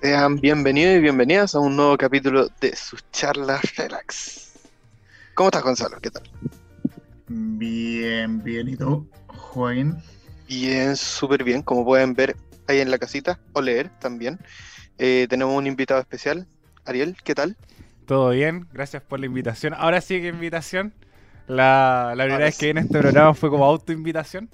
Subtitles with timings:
[0.00, 4.52] Sean bienvenidos y bienvenidas a un nuevo capítulo de sus charlas relax.
[5.34, 5.98] ¿Cómo estás, Gonzalo?
[6.00, 6.22] ¿Qué tal?
[7.28, 8.68] Bien, bien.
[8.68, 9.96] ¿Y tú, Joaquín?
[10.48, 11.62] Bien, súper bien.
[11.62, 12.36] Como pueden ver
[12.68, 14.38] ahí en la casita, o leer también.
[14.98, 16.46] Eh, tenemos un invitado especial.
[16.84, 17.56] Ariel, ¿qué tal?
[18.06, 19.74] Todo bien, gracias por la invitación.
[19.74, 20.94] Ahora sí que invitación.
[21.46, 24.48] La, la primera vez que en este programa fue como autoinvitación.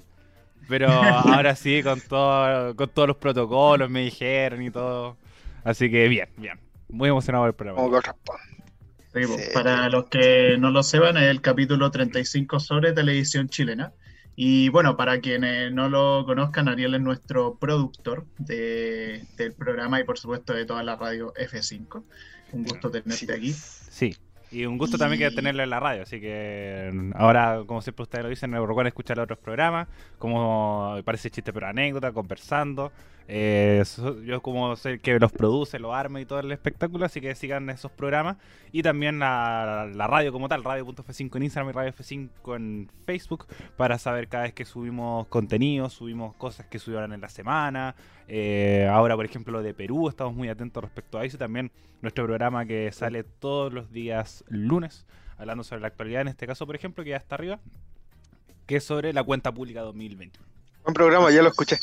[0.67, 5.17] Pero ahora sí, con, todo, con todos los protocolos me dijeron y todo.
[5.63, 6.59] Así que bien, bien.
[6.89, 7.81] Muy emocionado por el programa.
[9.13, 13.93] Sí, pues, para los que no lo sepan, es el capítulo 35 sobre televisión chilena.
[14.35, 20.03] Y bueno, para quienes no lo conozcan, Ariel es nuestro productor de- del programa y
[20.03, 22.03] por supuesto de toda la radio F5.
[22.51, 23.53] Un gusto tenerte aquí.
[23.53, 24.15] Sí.
[24.55, 28.03] Y un gusto también que tenerlo en la radio, así que mm, ahora, como siempre
[28.03, 32.93] ustedes lo dicen, me recuerden escuchar otros programas, como parece chiste pero anécdota, conversando.
[33.27, 33.83] Eh,
[34.23, 37.69] yo como sé que los produce, los arma y todo el espectáculo, así que sigan
[37.69, 38.37] esos programas.
[38.71, 43.47] Y también la, la radio como tal, radio.f5 en Instagram y radio F5 en Facebook,
[43.75, 47.93] para saber cada vez que subimos contenido, subimos cosas que subieron en la semana.
[48.27, 51.37] Eh, ahora, por ejemplo, de Perú, estamos muy atentos respecto a eso.
[51.37, 55.05] Y también nuestro programa que sale todos los días lunes,
[55.37, 57.59] hablando sobre la actualidad, en este caso, por ejemplo, que ya está arriba,
[58.65, 60.45] que es sobre la cuenta pública 2021.
[60.83, 61.77] Buen programa, ya lo escuché.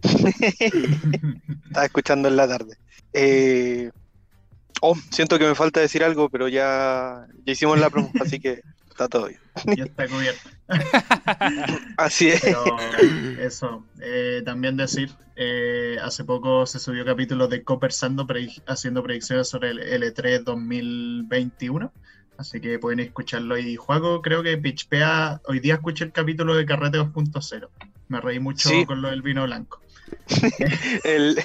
[0.02, 2.76] Estaba escuchando en la tarde.
[3.12, 3.90] Eh,
[4.82, 8.62] Oh, siento que me falta decir algo, pero ya, ya hicimos la promo, así que
[9.04, 9.40] está todo bien.
[9.76, 10.48] Ya está cubierto.
[11.96, 12.40] Así es.
[12.42, 12.64] Pero
[13.40, 19.48] eso, eh, también decir, eh, hace poco se subió capítulo de Copersando pre- haciendo predicciones
[19.48, 21.92] sobre el L3 2021.
[22.36, 23.58] Así que pueden escucharlo.
[23.58, 25.40] Y Juaco, creo que pitchpea.
[25.46, 27.68] Hoy día escuché el capítulo de Carrete 2.0.
[28.08, 28.86] Me reí mucho Sí.
[28.86, 29.80] con lo del vino blanco.
[31.04, 31.38] El,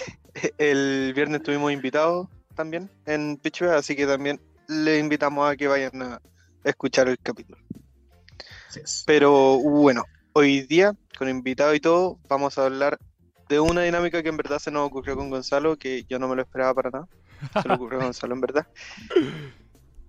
[0.58, 6.02] el viernes tuvimos invitados también en Pitchback, así que también le invitamos a que vayan
[6.02, 6.22] a
[6.70, 7.58] escuchar el capítulo.
[9.06, 10.04] Pero bueno,
[10.34, 12.98] hoy día, con invitado y todo, vamos a hablar
[13.48, 16.36] de una dinámica que en verdad se nos ocurrió con Gonzalo, que yo no me
[16.36, 17.08] lo esperaba para nada.
[17.62, 18.66] Se le ocurrió a Gonzalo en verdad.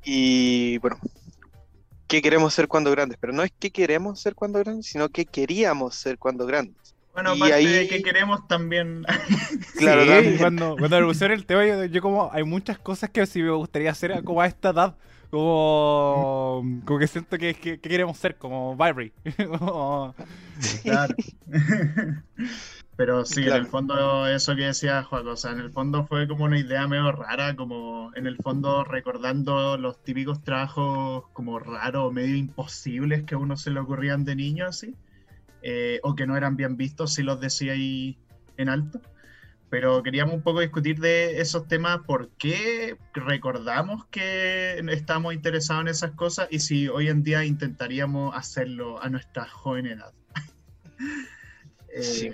[0.04, 0.98] Y bueno,
[2.06, 3.18] ¿qué queremos ser cuando grandes?
[3.20, 6.94] Pero no es que queremos ser cuando grandes, sino que queríamos ser cuando grandes.
[7.12, 9.04] Bueno, y ahí- de que queremos también.
[9.76, 10.38] Claro, Sí, también.
[10.38, 13.50] cuando, cuando me pusieron el tema, yo, yo como, hay muchas cosas que sí me
[13.50, 14.96] gustaría hacer como a esta edad.
[15.30, 19.12] Como, como que siento que, que- que queremos ser, como Barry.
[19.58, 20.14] Como-
[20.82, 21.14] Claro.
[22.96, 23.56] Pero sí, Claro.
[23.56, 26.58] en el fondo, eso que decía Juan, o sea, en el fondo fue como una
[26.58, 33.24] idea medio rara, como en el fondo recordando los típicos trabajos como raros, medio imposibles
[33.24, 34.94] que a uno se le ocurrían de niño, así,
[35.60, 38.16] eh, o que no eran bien vistos, si los decía ahí
[38.56, 39.02] en alto.
[39.68, 45.88] Pero queríamos un poco discutir de esos temas, por qué recordamos que estamos interesados en
[45.88, 50.12] esas cosas y si hoy en día intentaríamos hacerlo a nuestra joven edad.
[51.88, 52.30] Eh, Sí.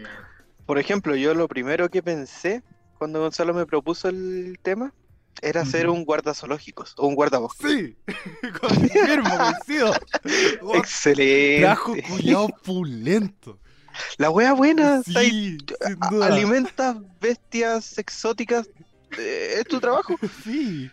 [0.66, 2.62] Por ejemplo, yo lo primero que pensé
[2.98, 4.92] cuando Gonzalo me propuso el tema
[5.40, 5.98] era ser Ujú.
[5.98, 7.70] un guarda zoológicos o un guardabosques.
[7.70, 7.96] Sí,
[8.60, 9.92] confirmo, coincido.
[10.74, 11.60] Excelente.
[11.60, 13.58] Trabajo culiao pulento.
[14.18, 15.02] La wea buena.
[15.16, 15.66] ahí, Sí,
[16.22, 18.68] alimentas bestias exóticas.
[19.18, 20.16] eh, es tu trabajo.
[20.44, 20.90] Sí.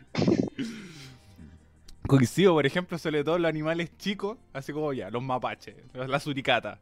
[2.08, 6.80] Coincido, por ejemplo, sobre todo los animales chicos, así como ya, los mapaches, la suricata.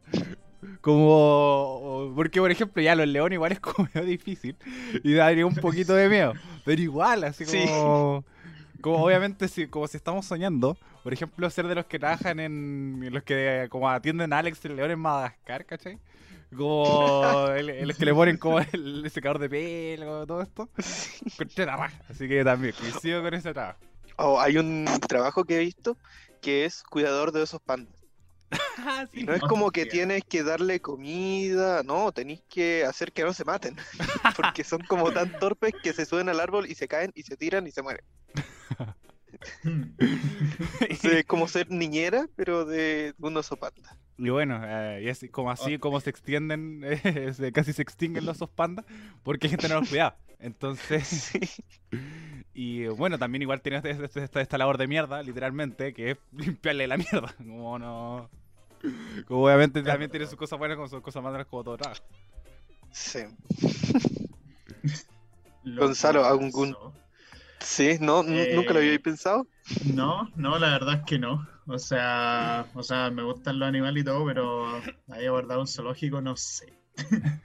[0.80, 2.12] Como.
[2.16, 4.56] Porque, por ejemplo, ya los leones igual es como difícil.
[5.04, 6.32] Y daría un poquito de miedo.
[6.64, 7.58] Pero igual, así Sí.
[8.80, 9.04] Como.
[9.04, 13.08] Obviamente, si, como si estamos soñando, por ejemplo, ser de los que trabajan en.
[13.12, 15.98] los que como atienden a Alex el León en Madagascar, ¿cachai?
[16.56, 20.68] Como el, el que le ponen como el, el secador de pelo, todo esto.
[22.08, 23.78] Así que también coincido con ese trabajo.
[24.16, 25.96] Oh, hay un trabajo que he visto
[26.40, 27.97] que es cuidador de esos pandas.
[29.12, 33.32] Y no es como que tienes que darle comida, no, tenéis que hacer que no
[33.32, 33.76] se maten.
[34.36, 37.36] Porque son como tan torpes que se suben al árbol y se caen y se
[37.36, 38.04] tiran y se mueren.
[40.88, 43.96] Es como ser niñera, pero de un oso panda.
[44.16, 48.26] Y bueno, eh, y así, como así como se extienden, eh, se- casi se extinguen
[48.26, 48.84] los osos pandas,
[49.22, 50.16] porque hay gente no los cuida.
[50.40, 51.40] Entonces, Sí.
[52.54, 56.18] y bueno, también igual tienes esta, esta- esta- esta labor de mierda, literalmente, que es
[56.32, 57.34] limpiarle la mierda.
[57.38, 58.30] Como no.
[59.26, 62.02] Como obviamente también tiene sus cosas buenas como sus cosas malas como todo trabajo.
[62.92, 63.18] Sí.
[65.64, 66.24] Lo Gonzalo.
[66.24, 66.52] ¿algún-
[67.60, 69.46] Sí, no, nu- Eh, nunca lo había pensado.
[69.84, 71.46] No, no, la verdad es que no.
[71.66, 76.20] O sea, o sea, me gustan los animales y todo, pero ahí abordar un zoológico
[76.22, 76.74] no sé.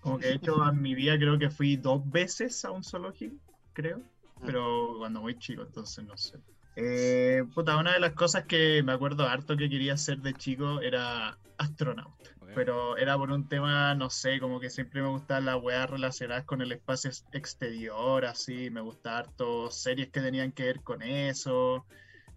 [0.00, 3.36] Como que de hecho en mi vida creo que fui dos veces a un zoológico,
[3.72, 4.02] creo.
[4.44, 6.38] Pero cuando muy chico, entonces no sé.
[6.76, 10.80] Eh, puta, una de las cosas que me acuerdo harto que quería hacer de chico
[10.80, 12.30] era astronauta.
[12.54, 16.44] Pero era por un tema, no sé, como que siempre me gustaban las weas relacionadas
[16.44, 18.70] con el espacio ex- exterior, así.
[18.70, 21.86] Me gustaban harto series que tenían que ver con eso.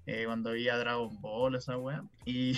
[0.06, 2.04] eh, cuando veía Dragon Ball, esa wea.
[2.26, 2.58] Y,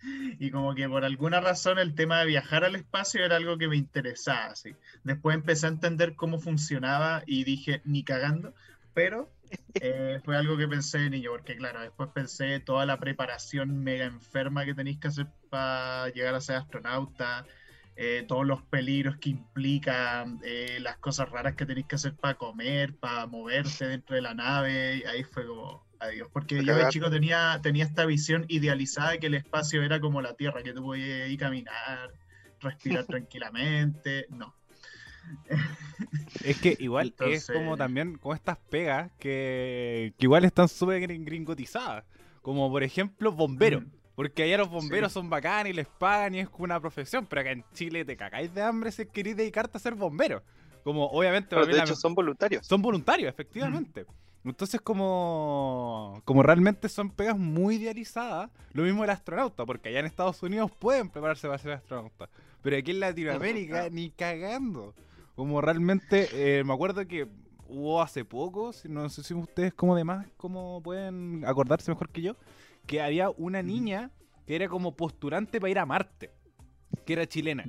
[0.38, 3.68] y como que por alguna razón el tema de viajar al espacio era algo que
[3.68, 4.74] me interesaba, así.
[5.04, 8.54] Después empecé a entender cómo funcionaba y dije, ni cagando,
[8.94, 9.30] pero
[9.74, 14.04] eh, fue algo que pensé de niño, porque claro, después pensé toda la preparación mega
[14.04, 17.46] enferma que tenéis que hacer para llegar a ser astronauta,
[17.96, 22.34] eh, todos los peligros que implica, eh, las cosas raras que tenéis que hacer para
[22.34, 26.88] comer, para moverte dentro de la nave, y ahí fue como, adiós, porque yo de
[26.88, 30.72] chico tenía, tenía esta visión idealizada de que el espacio era como la Tierra, que
[30.72, 32.12] tú podías ir caminar,
[32.60, 34.59] respirar tranquilamente, no.
[36.44, 41.24] Es que igual es como también como estas pegas que, que igual están súper gring-
[41.24, 42.04] gringotizadas.
[42.42, 43.82] Como por ejemplo bomberos.
[43.82, 43.90] Mm.
[44.14, 45.14] Porque allá los bomberos Sí.
[45.14, 47.26] son bacanes y les pagan y es como una profesión.
[47.26, 50.42] Pero acá en Chile te cagáis de hambre si queréis dedicarte a ser bombero.
[50.84, 52.66] Como obviamente Pero de hecho son voluntarios.
[52.66, 54.06] son voluntarios, efectivamente.
[54.42, 60.06] Entonces, como, como realmente son pegas muy idealizadas, lo mismo el astronauta, porque allá en
[60.06, 62.30] Estados Unidos pueden prepararse para ser astronauta.
[62.62, 64.94] Pero aquí en Latinoamérica, ni cagando.
[65.40, 67.26] Como realmente, eh, me acuerdo que
[67.66, 72.20] hubo hace poco, si- no sé si ustedes como demás, como pueden acordarse mejor que
[72.20, 72.36] yo,
[72.86, 74.10] que había una niña
[74.46, 76.30] que era como postulante para ir a Marte,
[77.06, 77.64] que era chilena.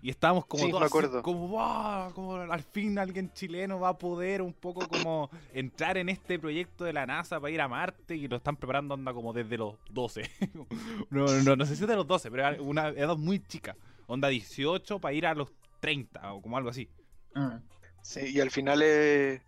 [0.00, 1.22] Y estábamos como Sí, todos me así, acuerdo.
[1.24, 6.10] como, "Wow", como al fin alguien chileno va a poder un poco como entrar en
[6.10, 9.32] este proyecto de la NASA para ir a Marte y lo están preparando onda como
[9.32, 10.22] desde los 12.
[11.10, 13.74] no, no, no sé si de los 12, pero era una edad muy chica.
[14.06, 16.88] Onda 18 para ir a los 30 o como algo así.
[17.38, 17.60] Ah,
[18.02, 19.42] Sí, y al final es,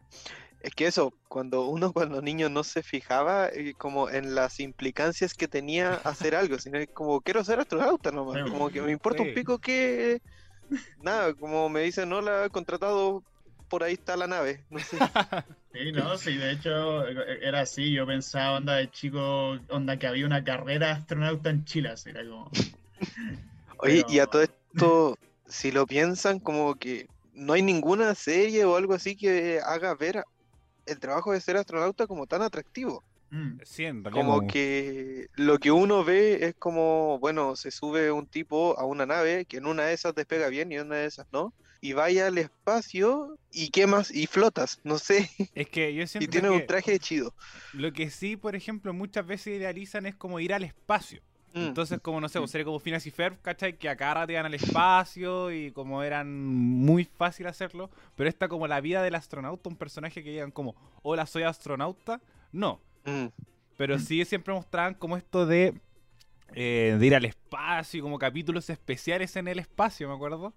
[0.60, 5.34] es que eso, cuando uno cuando niño no se fijaba eh, como en las implicancias
[5.34, 9.22] que tenía hacer algo, sino es como quiero ser astronauta nomás, como que me importa
[9.22, 9.28] Sí.
[9.28, 10.20] un pico que
[10.96, 13.24] nada, como me dicen, no la he contratado,
[13.68, 14.98] por ahí está la nave, no sé.
[15.72, 20.06] Sí, no, sí, de hecho eh, era así, yo pensaba, onda de chico, onda que
[20.08, 22.50] había una carrera astronauta en Chile, así era como...
[23.78, 25.16] Oye, y a todo esto,
[25.46, 30.22] si lo piensan, como que no hay ninguna serie o algo así que haga ver
[30.86, 33.04] el trabajo de ser astronauta como tan atractivo.
[33.30, 38.78] mm, Sí, Como que lo que uno ve es como, bueno, se sube un tipo
[38.78, 41.26] a una nave que en una de esas despega bien y en una de esas
[41.32, 46.08] no, y vaya al espacio y quemas y flotas, no sé, Es que yo y
[46.08, 47.34] siento tiene que un traje chido.
[47.72, 51.22] lo que sí, por ejemplo, muchas veces idealizan es como ir al espacio.
[51.52, 53.76] Mm, Entonces, como no sé, pues, sería como Phineas y Ferb, ¿cachai?
[53.76, 57.90] Que acá iban al espacio y como eran muy fácil hacerlo.
[58.14, 62.20] Pero esta como la vida del astronauta, un personaje que digan como, hola, soy astronauta.
[62.52, 62.80] No.
[63.04, 63.26] mm.
[63.76, 65.74] Pero sí siempre mostraban como esto de,
[66.54, 70.52] eh, de ir al espacio y como capítulos especiales en el espacio, me acuerdo.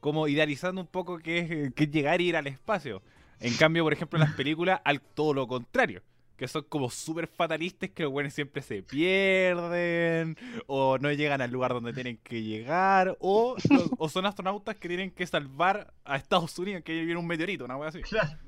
[0.00, 3.02] Como idealizando un poco qué es, qué es llegar y ir al espacio.
[3.40, 6.02] En cambio, por ejemplo, en las películas, al todo lo contrario.
[6.36, 10.36] Que son como súper fatalistas, que los buenos siempre se pierden,
[10.66, 13.56] o no llegan al lugar donde tienen que llegar, o,
[13.98, 17.76] o son astronautas que tienen que salvar a Estados Unidos, que viene un meteorito, una
[17.76, 18.00] wea así.
[18.02, 18.38] Claro.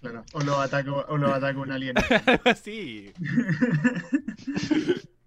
[0.00, 1.94] Claro, O lo ataca, o lo ataca un alien.
[2.44, 3.12] Así.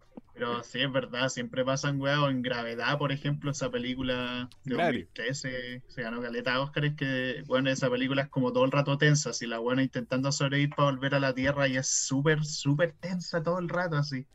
[0.41, 4.85] Pero sí, es verdad, siempre pasan weas, en Gravedad, por ejemplo, esa película de Claro.
[4.97, 9.29] 2013, se ganó caleta Oscar, que, bueno, esa película es como todo el rato tensa,
[9.29, 13.43] así la buena intentando sobrevivir para volver a la Tierra y es súper, súper tensa
[13.43, 14.25] todo el rato, así.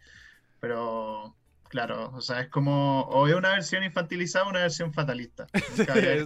[0.60, 1.34] Pero,
[1.70, 5.48] claro, o sea, es como, o es una versión infantilizada o una versión fatalista.
[5.88, 6.24] Hay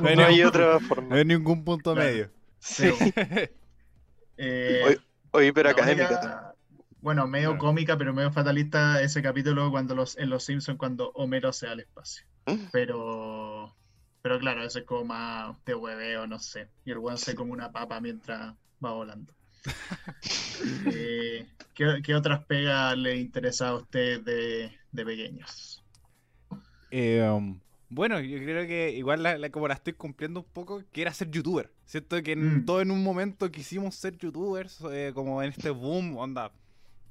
[0.00, 1.16] No hay No ningún- otra No forma.
[1.16, 2.08] hay ningún punto Claro.
[2.08, 2.30] medio.
[2.60, 2.88] Sí.
[4.36, 5.00] Eh, Oye,
[5.32, 5.66] o hiper
[7.02, 7.58] Bueno, medio Claro.
[7.58, 11.72] cómica, pero medio fatalista ese capítulo cuando los, en Los Simpsons cuando Homero se va
[11.72, 12.24] al espacio.
[12.46, 12.70] Mm.
[12.72, 13.76] Pero,
[14.22, 16.70] pero claro, ese es como más de hueveo, no sé.
[16.84, 18.54] Y el weón se come una papa mientras
[18.84, 19.34] va volando.
[20.84, 25.84] Eh, ¿qué, qué otras pegas le interesa a usted de, de pequeños?
[26.90, 30.82] Eh, um, bueno, yo creo que igual la, la- como la estoy cumpliendo un poco,
[30.92, 31.72] que era ser youtuber.
[31.84, 32.64] Siento que en, Mm.
[32.64, 36.52] todo en un momento quisimos ser youtubers, eh, como en este boom, onda.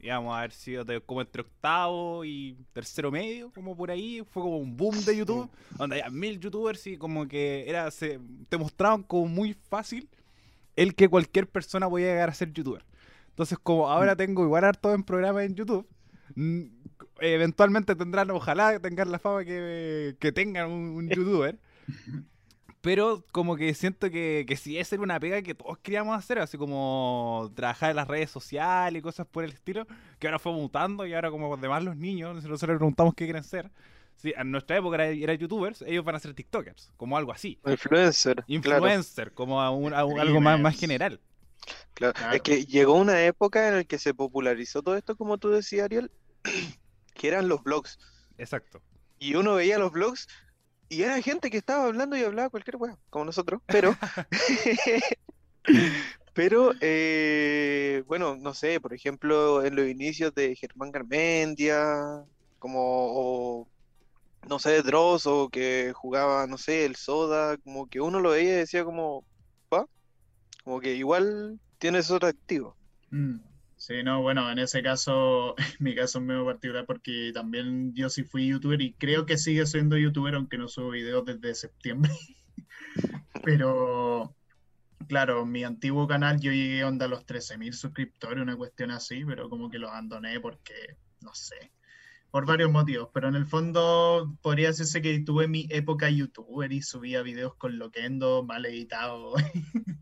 [0.02, 4.24] Íbamos a haber sido de- como entre octavo y tercero medio, como por ahí.
[4.32, 5.50] Fue como un boom de YouTube.
[5.78, 10.10] Onda, ya mil youtubers y como que era se, te mostraban como muy fácil
[10.76, 12.84] el que cualquier persona podía llegar a ser youtuber.
[13.30, 15.88] Entonces, como ahora tengo igual harto en programas en YouTube,
[16.36, 16.62] mm,
[17.20, 21.60] eventualmente tendrán, ojalá tengan la fama que, que tengan un, un youtuber.
[22.82, 26.58] Pero como que siento que, que sí es una pega que todos queríamos hacer, así
[26.58, 29.86] como trabajar en las redes sociales y cosas por el estilo,
[30.18, 33.44] que ahora fue mutando y ahora como además los niños, nosotros les preguntamos qué quieren
[33.44, 33.70] ser.
[34.16, 37.60] Sí, en nuestra época era, era youtubers, ellos van a ser tiktokers, como algo así.
[37.66, 38.44] Influencer.
[38.48, 41.20] Influencer, como a un- a un- algo más, más general.
[41.94, 42.36] Claro, Claro.
[42.36, 45.86] Es que llegó una época en la que se popularizó todo esto, como tú decías,
[45.86, 46.12] Ariel,
[47.14, 48.00] que eran los blogs.
[48.40, 48.82] Exacto.
[49.20, 50.28] Y uno veía los blogs
[50.92, 53.96] y era gente que estaba hablando y hablaba cualquier weá, como nosotros, pero,
[56.34, 62.26] pero, eh, bueno, no sé, por ejemplo, en los inicios de Germán Garmendia,
[62.60, 63.68] como, o,
[64.50, 68.56] no sé, Dross, o que jugaba, no sé, el Soda, como que uno lo veía
[68.56, 69.24] y decía como,
[69.74, 69.86] ¿va?
[70.66, 72.76] Como que igual tienes otro activo.
[73.12, 73.38] Mm.
[73.82, 78.24] Sí, no, bueno, en ese caso, mi caso es medio particular porque también yo sí
[78.24, 82.12] fui youtuber y creo que sigue siendo youtuber aunque no subo videos desde septiembre.
[83.44, 84.36] Pero,
[85.08, 89.50] claro, mi antiguo canal yo llegué onda a los 13.000 suscriptores, una cuestión así, pero
[89.50, 91.72] como que lo abandoné porque, no sé,
[92.32, 93.10] por varios motivos.
[93.14, 97.78] Pero en el fondo podría decirse que tuve mi época youtuber y subía videos con
[97.78, 99.34] Loquendo, mal editado.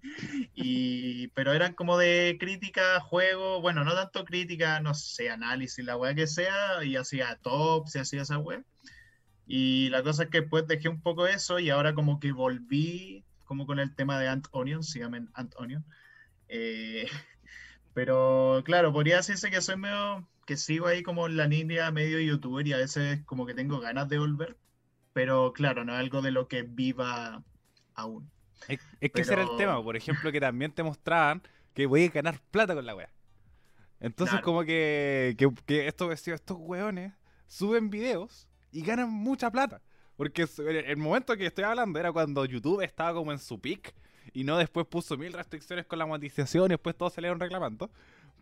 [0.62, 5.96] Y, pero eran como de crítica, juego, bueno, no tanto crítica, no sé, análisis, la
[5.96, 8.62] weá que sea, y hacía tops y hacía esa weá.
[9.48, 13.24] Y la cosa es que después dejé un poco eso y ahora como que volví
[13.46, 15.84] como con el tema de Ant Onion, se llaman Ant Onion.
[16.50, 17.08] Eh,
[17.94, 22.20] pero claro, podría decirse que soy medio, que sigo ahí como en la línea medio
[22.20, 24.58] youtuber y a veces como que tengo ganas de volver,
[25.14, 27.44] pero claro, no es algo de lo que viva
[27.94, 28.32] aún.
[28.68, 31.44] Es, es que ese era el tema, por ejemplo, que también te mostraban
[31.76, 33.12] que voy a ganar plata con la wea.
[34.00, 34.44] Entonces, Claro.
[34.44, 37.14] como que, que, que estos, estos weones
[37.46, 39.84] suben videos y ganan mucha plata.
[40.16, 43.94] Porque el momento que estoy hablando era cuando YouTube estaba como en su peak
[44.34, 47.92] y no después puso mil restricciones con la monetización y después todos salieron reclamando.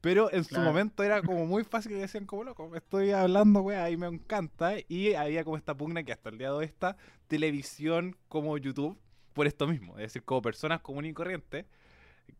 [0.01, 0.61] Pero en su Claro.
[0.61, 4.73] momento era como muy fácil que decían como loco, estoy hablando, wea, y me encanta.
[4.87, 8.97] Y había como esta pugna que hasta el día de hoy está televisión como YouTube
[9.33, 9.93] por esto mismo.
[9.97, 11.65] Es decir, como personas comunes y corrientes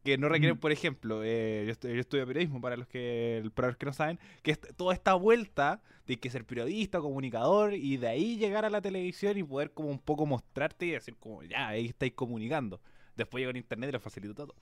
[0.04, 3.70] que no requieren, por ejemplo, eh, yo, estu- yo estudio periodismo para los que para
[3.70, 7.98] los que no saben, que es toda esta vuelta de que ser periodista, comunicador y
[7.98, 11.44] de ahí llegar a la televisión y poder como un poco mostrarte y decir como
[11.44, 12.82] ya, ahí estáis comunicando.
[13.16, 14.56] Después llega el internet y lo facilita todo.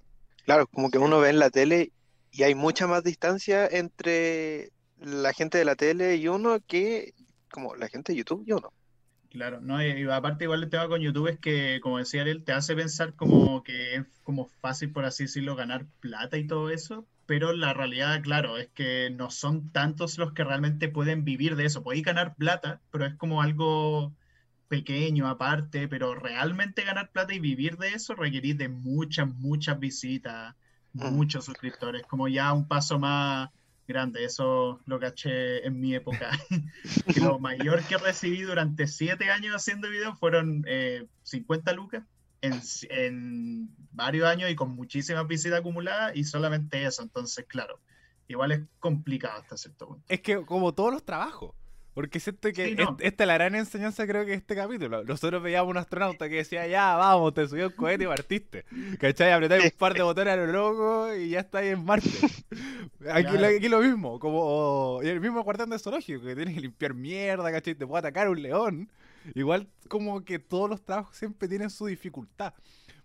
[0.46, 1.92] Claro, como que uno ve en la tele
[2.36, 7.14] y hay mucha más distancia entre la gente de la tele y uno que
[7.50, 8.74] como la gente de YouTube y uno.
[9.30, 12.52] Claro, no, y, aparte igual el tema con YouTube es que, como decía él, te
[12.52, 17.06] hace pensar como que es como fácil, por así decirlo, ganar plata y todo eso,
[17.26, 21.66] pero la realidad, claro, es que no son tantos los que realmente pueden vivir de
[21.66, 21.84] eso.
[21.84, 24.14] Podéis ganar plata, pero es como algo
[24.68, 30.56] pequeño aparte, pero realmente ganar plata y vivir de eso requerís de muchas, muchas visitas.
[30.96, 33.50] Muchos suscriptores, como ya un paso más
[33.88, 36.32] grande, eso lo caché en mi época.
[37.22, 42.04] lo mayor que recibí durante siete años haciendo videos fueron eh, 50 lucas
[42.42, 47.04] en, en varios años y con muchísimas visitas acumuladas y solamente eso.
[47.04, 47.80] Entonces, claro,
[48.28, 50.06] igual es complicado hasta cierto punto.
[50.08, 51.54] Es que como todos los trabajos.
[51.96, 52.84] Porque siento que Sí, no.
[52.92, 55.04] est- esta es la gran enseñanza creo que este capítulo.
[55.06, 58.66] Nosotros veíamos un astronauta que decía, ya, vamos, te subió un cohete y partiste.
[59.00, 59.32] ¿Cachai?
[59.32, 62.10] Apretáis un par de botones a lo loco y ya estáis en Marte.
[63.10, 63.40] Aquí, Claro.
[63.40, 66.94] lo, aquí lo mismo, como y el mismo guardián de zoológico, que tienes que limpiar
[66.94, 67.74] mierda, ¿cachai?
[67.76, 68.90] Te puede atacar un león.
[69.34, 72.54] Igual como que todos los trabajos siempre tienen su dificultad.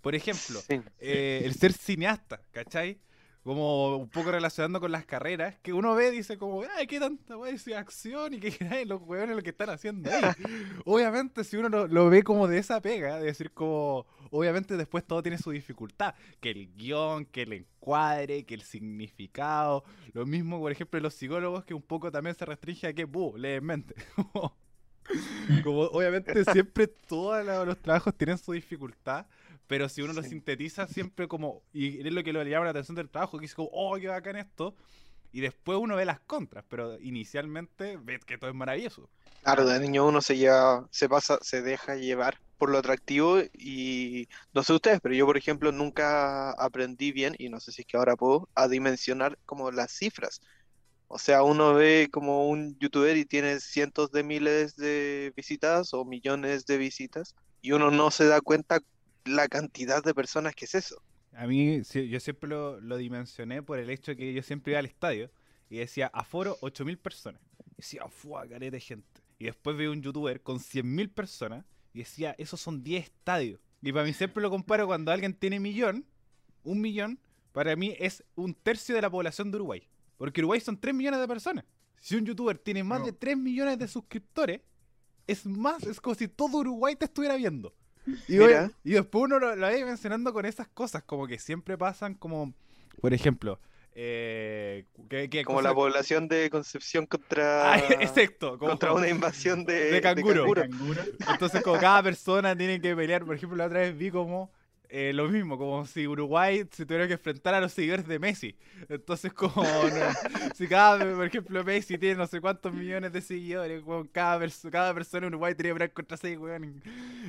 [0.01, 0.81] Por ejemplo, Sí.
[0.99, 2.99] eh, el ser cineasta, ¿cachai?
[3.43, 7.01] Como un poco relacionando con las carreras, que uno ve y dice como, ay, qué
[7.01, 10.21] tanta wey, si acción y que ay, los huevones lo que están haciendo ahí.
[10.85, 15.05] obviamente, si uno lo, lo ve como de esa pega, de decir como, obviamente después
[15.05, 20.59] todo tiene su dificultad, que el guion, que el encuadre, que el significado, lo mismo,
[20.61, 23.65] por ejemplo, los psicólogos, que un poco también se restringe a que, buh, lee en
[23.65, 23.95] mente.
[25.65, 29.27] como obviamente siempre todos los trabajos tienen su dificultad,
[29.71, 32.97] pero si uno lo sintetiza siempre como, y es lo que le llama la atención
[32.97, 34.75] del trabajo, que es como, oh, qué bacán esto,
[35.31, 39.09] y después uno ve las contras, pero inicialmente ves que todo es maravilloso.
[39.45, 44.27] Claro, de niño uno se lleva, se pasa, se deja llevar por lo atractivo y
[44.53, 47.87] no sé ustedes, pero yo por ejemplo nunca aprendí bien y no sé si es
[47.87, 50.41] que ahora puedo a dimensionar como las cifras.
[51.07, 56.05] O sea, uno ve como un youtuber y tiene cientos de miles de visitas o
[56.05, 58.81] millones de visitas y uno no se da cuenta
[59.25, 61.03] la cantidad de personas que es eso.
[61.33, 64.79] A mí, sí, yo siempre lo, lo dimensioné por el hecho que yo siempre iba
[64.81, 65.31] al estadio
[65.69, 67.41] y decía, aforo 8.000 personas.
[67.73, 69.21] Y decía, fuá, careta de gente.
[69.39, 73.61] Y después veo un youtuber con 100.000 personas y decía, esos son 10 estadios.
[73.81, 76.05] Y para mí siempre lo comparo cuando alguien tiene millón,
[76.65, 77.19] un millón,
[77.53, 79.89] para mí es un tercio de la población de Uruguay.
[80.19, 81.65] Porque Uruguay son 3 millones de personas.
[82.00, 83.07] Si un youtuber tiene más No.
[83.07, 84.61] de 3 millones de suscriptores,
[85.27, 87.75] es más, es como si todo Uruguay te estuviera viendo.
[88.29, 88.45] Y, Mira.
[88.64, 92.14] oye, y después uno lo, lo va mencionando con esas cosas, como que siempre pasan
[92.14, 92.52] como,
[93.00, 93.59] por ejemplo,
[93.95, 99.09] eh, que, que Como cosa- la población de Concepción contra, Ah, exacto, como- contra una
[99.09, 100.43] invasión de, de canguro.
[100.43, 100.62] canguro.
[100.62, 101.02] Canguro.
[101.31, 104.50] Entonces, como cada persona tiene que pelear, por ejemplo, la otra vez vi como
[104.91, 108.55] eh, lo mismo, como si Uruguay se tuviera que enfrentar a los seguidores de Messi.
[108.89, 113.83] Entonces, como no- si cada, por ejemplo, Messi tiene no sé cuántos millones de seguidores,
[113.85, 116.83] weón, cada, perso- cada persona en Uruguay tiene que pelear contra weón.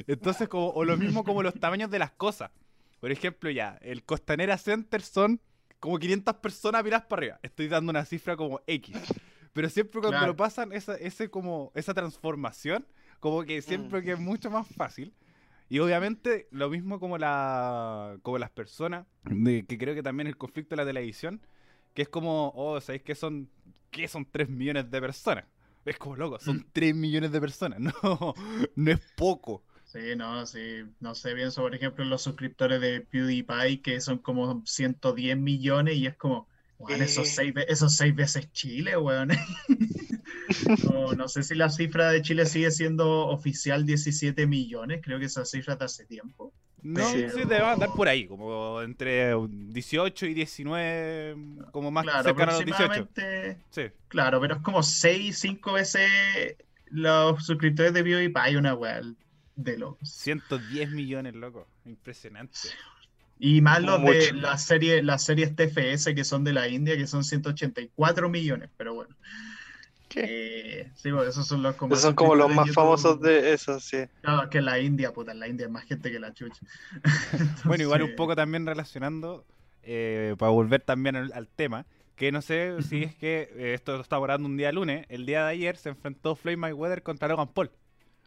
[0.07, 2.51] Entonces, como, o lo mismo como los tamaños de las cosas.
[2.99, 5.39] Por ejemplo, ya, el Costanera Center son
[5.79, 7.39] como 500 personas miradas para arriba.
[7.41, 8.95] Estoy dando una cifra como X.
[9.53, 10.27] Pero siempre cuando Claro.
[10.27, 12.85] lo pasan, esa, ese como, esa transformación,
[13.19, 14.03] como que siempre Mm.
[14.05, 15.13] que es mucho más fácil.
[15.71, 20.35] Y obviamente lo mismo como la como las personas, de, que creo que también el
[20.37, 21.41] conflicto de la televisión,
[21.93, 23.49] que es como, oh, ¿sabéis que son,
[23.89, 25.45] qué son 3 millones de personas?
[25.85, 26.65] Es como, loco, son Mm.
[26.73, 28.33] 3 millones de personas, no,
[28.75, 29.63] no es poco.
[29.83, 34.19] Sí, no, sí, no sé, pienso por ejemplo en los suscriptores de PewDiePie que son
[34.19, 36.47] como 110 millones y es como,
[36.81, 37.31] weón, esos Eh.
[37.35, 39.29] seis, esos seis veces Chile, weón.
[40.83, 45.25] No, no sé si la cifra de Chile sigue siendo oficial 17 millones, creo que
[45.25, 46.53] esa cifra de hace tiempo.
[46.81, 47.25] No, Sí.
[47.29, 51.35] sí, te va a andar por ahí, como entre 18 y 19,
[51.71, 52.83] como más Claro, cercano a los 18.
[52.83, 53.83] aproximadamente, Sí.
[54.07, 56.09] claro, pero es como 6, 5 veces
[56.87, 59.01] los suscriptores de PewDiePie, una weá
[59.55, 60.09] de locos.
[60.09, 61.67] 110 millones, loco.
[61.85, 62.57] Impresionante.
[63.43, 64.35] Y más los de Mucho.
[64.35, 68.93] la serie, las series TFS que son de la India, que son 184 millones, pero
[68.93, 69.15] bueno.
[70.07, 70.81] ¿Qué?
[70.81, 73.83] Eh, sí, pues esos son los como Esos son como los más famosos de esos,
[73.83, 73.97] sí.
[74.21, 76.61] Claro, que la India, puta, en la India es más gente que la chucha.
[77.65, 79.43] Bueno, igual un poco también relacionando,
[79.81, 83.95] eh, para volver también al, al tema, que no sé si es que eh, esto
[83.95, 87.27] lo está abordando un día lunes, el día de ayer se enfrentó Floyd Mayweather contra
[87.27, 87.71] Logan Paul.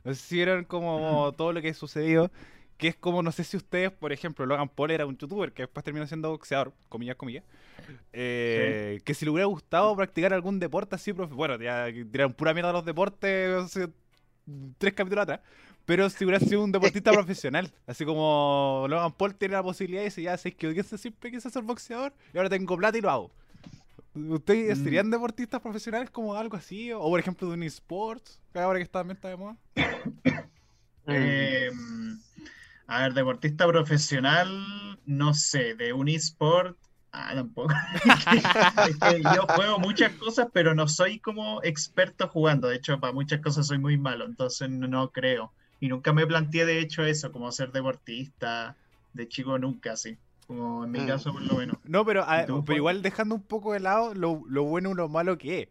[0.02, 2.32] No sé si vieron como todo lo que sucedió,
[2.76, 5.62] que es como, no sé si ustedes, por ejemplo, Logan Paul era un youtuber que
[5.62, 7.44] después terminó siendo boxeador, comillas, comillas,
[8.12, 12.52] eh, que si le hubiera gustado practicar algún deporte así, profe- bueno, ya tiraron pura
[12.52, 13.78] mierda a los deportes
[14.78, 15.40] tres capítulos atrás,
[15.86, 20.06] pero si hubiera sido un deportista profesional, así como Logan Paul tiene la posibilidad y
[20.06, 23.10] dice, ya sé que yo siempre quise ser boxeador y ahora tengo plata y lo
[23.10, 23.30] hago.
[24.14, 24.84] ¿Ustedes Mm.
[24.84, 26.92] serían deportistas profesionales como algo así?
[26.92, 29.56] O por ejemplo de un esports, que ahora que está- también está de moda.
[31.06, 31.70] eh,
[32.86, 36.78] a ver, deportista profesional, no sé, de un eSport,
[37.12, 37.72] ah, tampoco.
[38.82, 42.68] Es que yo juego muchas cosas, pero no soy como experto jugando.
[42.68, 45.54] De hecho, para muchas cosas soy muy malo, entonces no, creo.
[45.80, 48.76] Y nunca me planteé, de hecho, eso, como ser deportista.
[49.12, 50.18] De chico nunca, así.
[50.46, 51.06] Como en mi Mm.
[51.06, 51.78] caso, por lo menos.
[51.84, 54.90] No, pero, a- ¿Y tú, pero igual dejando un poco de lado lo, lo bueno
[54.90, 55.68] y lo malo que es.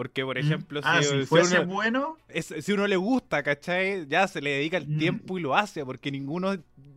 [0.00, 3.42] Porque, por ejemplo, ah, si, si si fuese uno, bueno, es- si uno le gusta,
[3.42, 4.06] ¿cachai?
[4.08, 4.98] Ya se le dedica el Mm.
[4.98, 6.54] tiempo y lo hace, porque ninguno,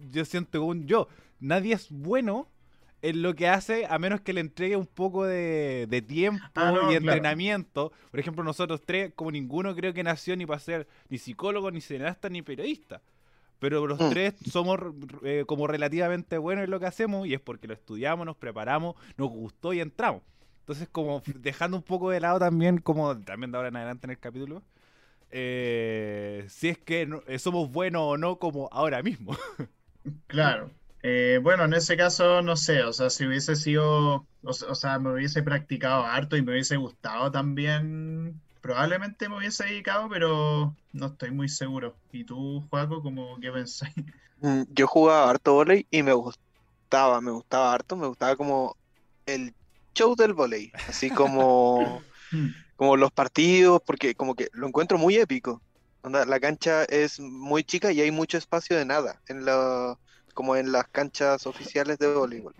[0.10, 1.10] yo siento como yo,
[1.42, 2.48] nadie es bueno
[3.02, 6.72] en lo que hace a menos que le entregue un poco de, de tiempo Ah,
[6.72, 6.92] no, y claro.
[6.96, 7.92] entrenamiento.
[8.10, 11.82] Por ejemplo, nosotros tres, como ninguno creo que nació ni para ser ni psicólogo, ni
[11.82, 13.02] cineasta, ni periodista.
[13.60, 14.10] Pero los Mm.
[14.12, 14.80] tres somos
[15.24, 18.96] eh, como relativamente buenos en lo que hacemos y es porque lo estudiamos, nos preparamos,
[19.18, 20.22] nos gustó y entramos.
[20.64, 24.12] Entonces, como dejando un poco de lado también, como también de ahora en adelante en
[24.12, 24.64] el capítulo,
[25.32, 29.38] eh, si es que no- eh, somos buenos o no como ahora mismo.
[30.28, 30.76] Claro.
[31.02, 35.12] Eh, bueno, en ese caso, no sé, o sea, si hubiese sido, o sea, me
[35.14, 41.32] hubiese practicado harto y me hubiese gustado también, probablemente me hubiese dedicado, pero no estoy
[41.32, 42.00] muy seguro.
[42.12, 43.94] ¿Y tú, Juaco, cómo qué pensáis?
[44.38, 48.78] Mm, Yo jugaba harto volei y me gustaba, me gustaba harto, me gustaba como
[49.26, 49.56] el
[49.94, 52.02] show del volei, así como,
[52.76, 55.62] como los partidos, porque como que lo encuentro muy épico.
[56.02, 59.98] Onda, la cancha es muy chica y hay mucho espacio de nada, en la,
[60.34, 62.54] como en las canchas oficiales de voleibol.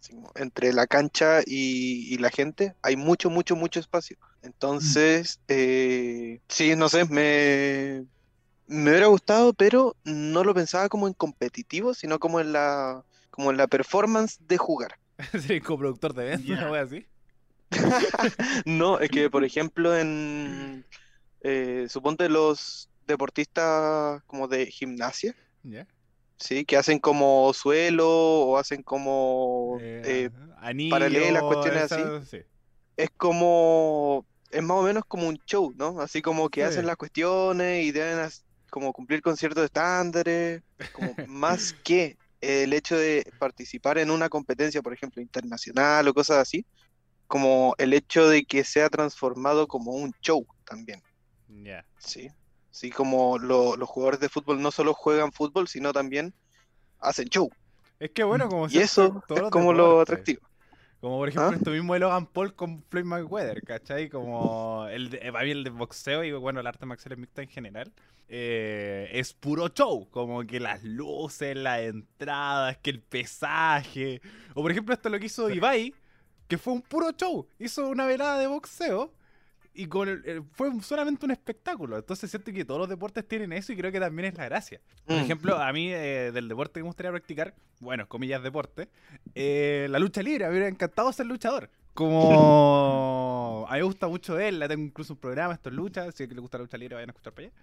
[0.00, 4.16] Así entre la cancha y, y la gente hay mucho, mucho, mucho espacio.
[4.42, 8.04] Entonces, eh, sí, no sé, me,
[8.66, 13.50] me hubiera gustado, pero no lo pensaba como en competitivo, sino como en la, como
[13.50, 14.98] en la performance de jugar.
[15.56, 16.54] Ser coproductor de eventos, Ya.
[16.58, 17.06] una wea así.
[18.66, 20.84] No, es que, por ejemplo, en
[21.42, 25.86] eh, suponte los deportistas como de gimnasia, ¿Ya?
[26.38, 26.64] ¿sí?
[26.64, 32.38] Que hacen como suelo o hacen como Eh, eh, anillo, paralelas, cuestiones esa- sí.
[32.96, 35.98] es como es más o menos como un show, ¿no?
[36.00, 36.66] Así como que Sí.
[36.68, 42.72] hacen las cuestiones y deben as- como cumplir con ciertos estándares, como más que el
[42.72, 46.66] hecho de participar en una competencia, por ejemplo, internacional o cosas así,
[47.26, 51.00] como el hecho de que sea transformado como un show también.
[51.98, 52.28] ¿sí?
[52.70, 56.34] Así como lo- los jugadores de fútbol no solo juegan fútbol, sino también
[56.98, 57.48] hacen show.
[57.98, 60.40] Es que bueno, como Y eso es como lo atractivo.
[61.02, 61.56] Como por ejemplo ¿Ah?
[61.56, 64.08] esto mismo de Logan Paul con Floyd Mayweather, ¿cachai?
[64.08, 67.48] Como el de, para mí el de boxeo y bueno, el arte marcial mixta en
[67.48, 67.92] general,
[68.28, 70.08] eh, es puro show.
[70.10, 74.22] Como que las luces, las entradas, que el pesaje.
[74.54, 75.92] O por ejemplo esto lo que hizo Ibai,
[76.46, 77.48] que fue un puro show.
[77.58, 79.12] Hizo una velada de boxeo
[79.74, 81.96] y con el- fue solamente un espectáculo.
[81.98, 84.80] Entonces siento que todos los deportes tienen eso y creo que también es la gracia.
[85.06, 85.20] Por Mm.
[85.20, 88.88] ejemplo, a mí eh, del deporte que me gustaría practicar, bueno, comillas deporte,
[89.34, 91.70] eh, la lucha libre, me hubiera encantado ser luchador.
[91.94, 96.10] Como a mí me gusta mucho él, la tengo incluso un programa, esto es lucha,
[96.12, 97.54] si a que le gusta la lucha libre vayan a escuchar para allá.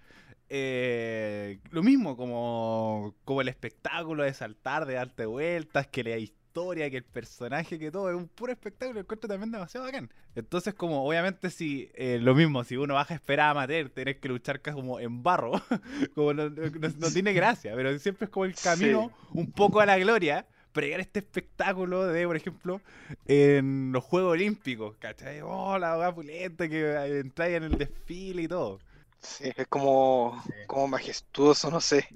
[0.52, 6.16] Eh, lo mismo, como, como el espectáculo de saltar, de darte vueltas, que la
[6.50, 10.10] historia, que el personaje, que todo, es un puro espectáculo, lo encuentro también demasiado bacán.
[10.34, 14.16] Entonces, como obviamente si eh, lo mismo, si uno baja a esperar a amateur, tenés
[14.16, 15.52] que luchar casi como en barro,
[16.16, 19.80] como no, no- no- no tiene gracia, pero siempre es como el camino un poco
[19.80, 20.46] a la gloria.
[20.72, 22.80] Pero llegar a este espectáculo de, por ejemplo,
[23.26, 25.40] en los Juegos Olímpicos, ¿cachai?
[25.42, 28.78] Oh, la que eh, entráis en el desfile y todo.
[29.20, 30.52] Sí, es como, Sí.
[30.68, 32.06] como majestuoso, no sé.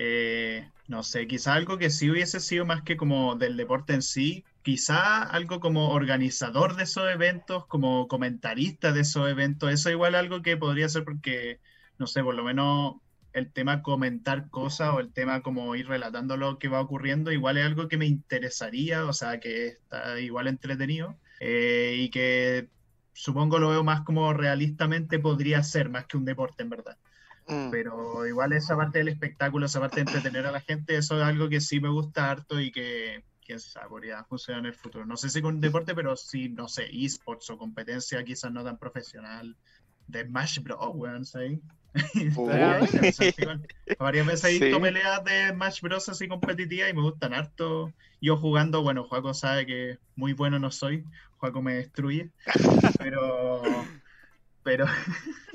[0.03, 4.01] Eh, no sé, quizá algo que sí hubiese sido más que como del deporte en
[4.01, 10.15] sí, quizá algo como organizador de esos eventos, como comentarista de esos eventos, eso igual
[10.15, 11.59] algo que podría ser porque,
[11.99, 12.95] no sé, por lo menos
[13.33, 17.57] el tema comentar cosas o el tema como ir relatando lo que va ocurriendo, igual
[17.59, 22.69] es algo que me interesaría, o sea, que está igual entretenido eh, y que
[23.13, 26.97] supongo lo veo más como realistamente podría ser, más que un deporte en verdad.
[27.47, 27.71] Mm.
[27.71, 31.23] Pero igual esa parte del espectáculo, esa parte de entretener a la gente, eso es
[31.23, 35.05] algo que sí me gusta harto y que, quién sabe, podría funcionar en el futuro.
[35.05, 38.77] No sé si con deporte, pero sí, no sé, esports o competencia quizás no tan
[38.77, 39.57] profesional.
[40.07, 41.61] De Smash Bros, weón, ¿sí?
[43.99, 47.93] Varias veces he visto peleas de Smash Bros así competitivas y me gustan harto.
[48.21, 51.05] Yo jugando, bueno, Juaco sabe que muy bueno no soy,
[51.37, 52.31] Juaco me destruye,
[52.97, 53.61] pero...
[54.63, 54.85] Pero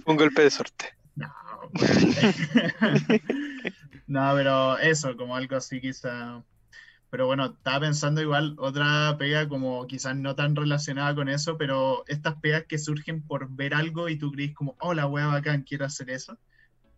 [0.05, 0.97] Un golpe de suerte.
[1.15, 1.33] no,
[4.07, 6.45] No, pero eso, como algo así quizá.
[7.11, 12.05] Pero bueno, estaba pensando igual otra pega como quizás no tan relacionada con eso, pero
[12.09, 15.63] estas pegas que surgen por ver algo y tú crees como, oh, la wea bacán,
[15.63, 16.39] quiero hacer eso.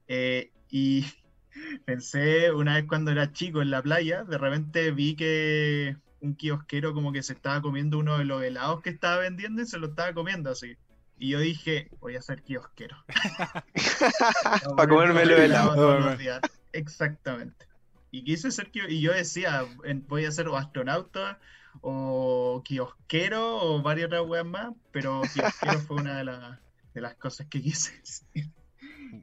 [0.09, 1.07] Eh, y
[1.87, 6.95] pensé una vez cuando era chico en la playa, de repente vi que un kiosquero
[6.95, 9.89] como que se estaba comiendo uno de los helados que estaba vendiendo y se lo
[9.89, 10.77] estaba comiendo así.
[11.19, 12.97] Y yo dije, voy a ser kiosquero.
[14.77, 15.75] Para comérmelo helado.
[15.75, 16.41] todos los días.
[16.73, 17.67] Exactamente.
[18.11, 19.67] Y quise ser y yo decía,
[20.07, 21.41] voy a ser o astronauta
[21.81, 26.61] o kiosquero o varias otras weas más, pero kiosquero fue una de, las
[26.95, 27.99] de las cosas que quise.
[27.99, 28.53] decir.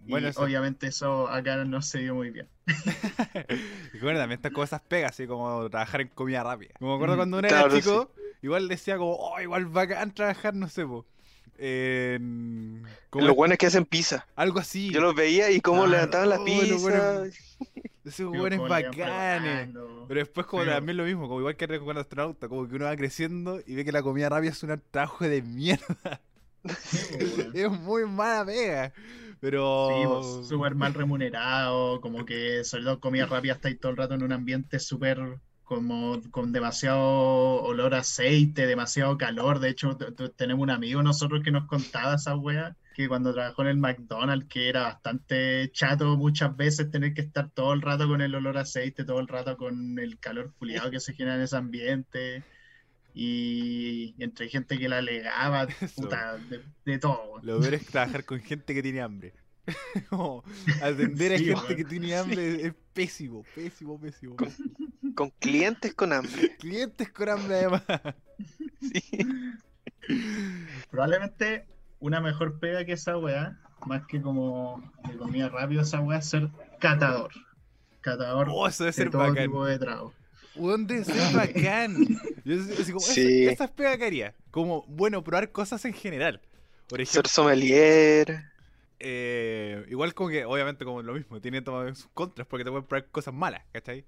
[0.08, 2.50] Bueno, y eso- obviamente eso acá no se dio muy bien.
[3.94, 6.74] Y bueno, también estas cosas pegas, así como trabajar en comida rápida.
[6.80, 10.14] Como me acuerdo Mm, cuando uno claro, era chico, igual decía como, oh, igual bacán
[10.14, 11.08] trabajar, no sé, po.
[11.58, 12.84] En...
[13.14, 14.28] Los buenos que hacen pizza.
[14.36, 14.92] algo así.
[14.92, 15.92] Yo los veía y cómo Claro.
[15.92, 16.78] levantaban la Oh, los pizza.
[16.78, 17.36] buenos-
[18.04, 19.70] Esos buenos bacanes.
[20.08, 22.86] Pero después como Sí, también lo mismo, como igual que cuando astronauta, como que uno
[22.86, 26.22] va creciendo y ve que la comida rápida es un trabajo de mierda.
[26.80, 27.18] Sí.
[27.54, 28.94] Es muy mala pega.
[29.40, 30.42] Pero...
[30.42, 34.14] Sí, súper mal remunerado, como que sobre todo comida rápida está ahí todo el rato
[34.16, 35.20] en un ambiente súper
[35.66, 39.60] como con demasiado olor a aceite, demasiado calor.
[39.60, 39.98] De hecho,
[40.36, 44.48] tenemos un amigo nosotros que nos contaba esa wea, que cuando trabajó en el McDonald's,
[44.48, 48.58] que era bastante chato muchas veces tener que estar todo el rato con el olor
[48.58, 52.44] a aceite, todo el rato con el calor fuliado que se genera en ese ambiente.
[53.18, 57.40] Y, entre gente que la alegaba, puta, de, de todo.
[57.42, 59.34] Lo peor es trabajar con gente que tiene hambre.
[60.82, 64.36] Atender a gente que tiene hambre es pésimo, pésimo, pésimo.
[64.36, 64.54] Con-
[65.16, 66.56] Con clientes con hambre.
[66.60, 67.84] Clientes con hambre además.
[68.82, 69.02] Sí.
[70.92, 71.66] Probablemente
[72.00, 76.28] una mejor pega que esa weá, más que como de comida rápida, esa weá es
[76.28, 76.50] ser
[76.80, 77.32] catador.
[78.02, 79.46] Catador Oh, eso debe de ser todo bacán.
[79.46, 80.14] tipo de trago.
[80.56, 81.98] Weón, debe ser bacán.
[82.44, 83.48] Yo así- como, esa- Sí.
[83.48, 84.36] esas pegas que haría.
[84.52, 86.40] Como, bueno, probar cosas en general.
[86.88, 88.44] Por Ser ejemplo, sommelier.
[89.00, 93.08] Eh, igual como que, obviamente, como lo mismo, tiene sus contras porque te pueden probar
[93.10, 94.06] cosas malas, ¿cachai?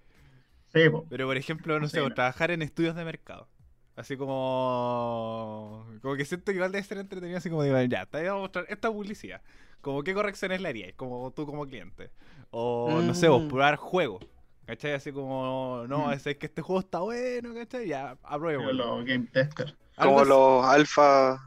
[0.74, 1.06] Sí, po.
[1.10, 2.14] Pero por ejemplo, no sé, no.
[2.14, 3.48] trabajar en estudios de mercado.
[3.96, 5.86] Así como.
[6.02, 8.34] Como que siento que igual debe ser entretenido, así como digo, ya, te voy a
[8.36, 9.42] mostrar esta publicidad.
[9.82, 12.12] Como qué correcciones le harías, como tú como cliente.
[12.52, 13.48] O no sé, vos Mm.
[13.48, 14.26] probar juegos.
[14.66, 14.94] ¿Cachai?
[14.94, 16.12] Así como, no, Mm.
[16.14, 17.88] es que este juego está bueno, ¿cachai?
[17.88, 18.72] Ya, apruebo.
[18.72, 19.74] Los game tester.
[19.96, 21.40] Como los alfa,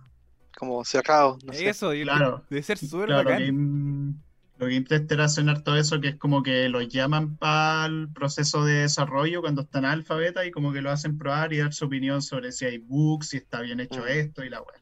[0.60, 1.68] como cerrados, no sé.
[1.70, 2.44] Eso, y Claro.
[2.50, 4.22] debe ser súper Claro, bacán.
[4.58, 8.62] los game testers hacen harto eso, que es como que los llaman para el proceso
[8.64, 11.86] de desarrollo cuando están alfa, beta, y como que lo hacen probar y dar su
[11.86, 14.08] opinión sobre si hay bugs, si está bien hecho Mm.
[14.08, 14.74] esto y la weá.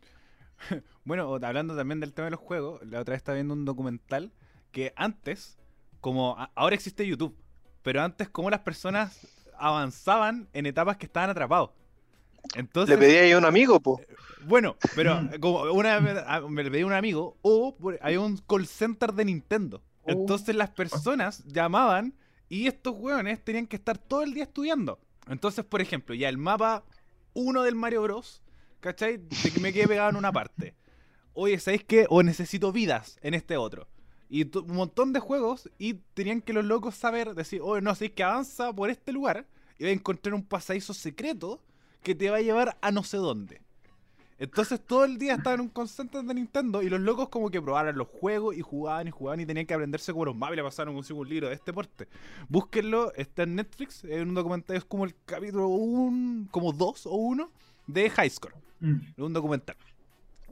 [1.04, 4.30] Bueno, hablando también del tema de los juegos, la otra vez estaba viendo un documental
[4.72, 5.56] que antes,
[6.00, 7.34] como ahora existe YouTube,
[7.82, 11.70] pero antes como las personas avanzaban en etapas que estaban atrapados.
[12.54, 14.00] Entonces, Le pedí ahí a un amigo, po.
[14.46, 15.40] bueno, pero Mm.
[15.40, 19.12] como una vez a- me le pedí a un amigo, o hay un call center
[19.12, 19.82] de Nintendo.
[20.02, 20.10] Oh.
[20.12, 22.14] Entonces las personas llamaban
[22.48, 24.98] y estos hueones tenían que estar todo el día estudiando.
[25.28, 26.84] Entonces, por ejemplo, ya el mapa
[27.34, 28.42] 1 del Mario Bros.
[28.80, 29.16] ¿Cachai?
[29.18, 30.74] De que me quedé pegado en una parte.
[31.34, 32.06] Oye, ¿sabéis qué?
[32.08, 33.88] O necesito vidas en este otro.
[34.30, 38.12] Y un montón de juegos y tenían que los locos saber, decir, oye, no, sabéis
[38.12, 39.46] que avanza por este lugar
[39.78, 41.60] y va a encontrar un pasadizo secreto
[42.02, 43.60] que te va a llevar a no sé dónde.
[44.40, 47.60] Entonces todo el día estaban en un constante de Nintendo y los locos como que
[47.60, 50.56] probaran los juegos y jugaban y jugaban y tenían que aprenderse como los mapas y
[50.56, 52.06] le pasaron consigo un libro de este porte.
[52.48, 57.14] Búsquenlo, está en Netflix, es un documental, es como el capítulo 1, como 2 o
[57.16, 57.50] 1
[57.88, 58.94] de High Score, Mm.
[59.16, 59.74] es un documental.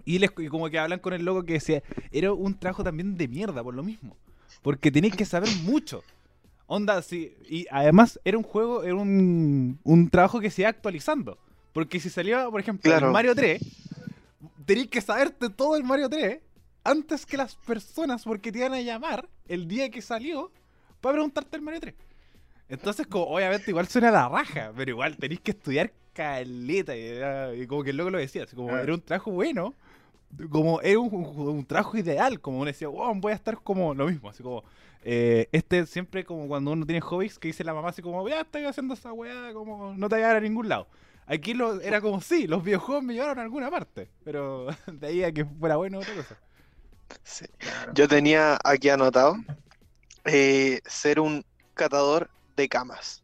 [0.04, 1.80] Y, les, y como que hablan con el loco que decía,
[2.10, 4.16] era un trabajo también de mierda por lo mismo.
[4.62, 6.02] Porque tenéis que saber mucho.
[6.66, 7.36] Onda, sí.
[7.48, 11.38] Y además era un juego, era un, un trabajo que se iba actualizando.
[11.72, 13.06] Porque si salía, por ejemplo, Claro.
[13.08, 13.60] el Mario 3,
[14.64, 16.40] tenéis que saberte todo el Mario 3
[16.84, 20.50] antes que las personas, porque te iban a llamar el día que salió
[21.00, 21.94] para preguntarte el Mario 3.
[22.68, 26.96] Entonces, como, obviamente, igual suena la raja, pero igual tenéis que estudiar caleta.
[26.96, 28.82] Y, era- y como que el loco lo decía, así como Ah.
[28.82, 29.74] era un trabajo bueno,
[30.50, 33.94] como era un, un- un trabajo ideal, como uno decía, wow, voy a estar como
[33.94, 34.64] lo mismo, así como,
[35.08, 38.40] eh, este siempre como cuando uno tiene hobbies que dice la mamá así como, ya
[38.40, 40.88] estoy haciendo esa weá, como no te va a llevar a ningún lado.
[41.26, 45.22] Aquí lo, era como, sí, los videojuegos me llevaron a alguna parte, pero de ahí
[45.22, 46.36] a que fuera bueno otra cosa.
[47.22, 47.44] Sí.
[47.56, 47.92] Claro.
[47.94, 49.36] Yo tenía aquí anotado
[50.24, 53.22] eh, ser un catador de camas.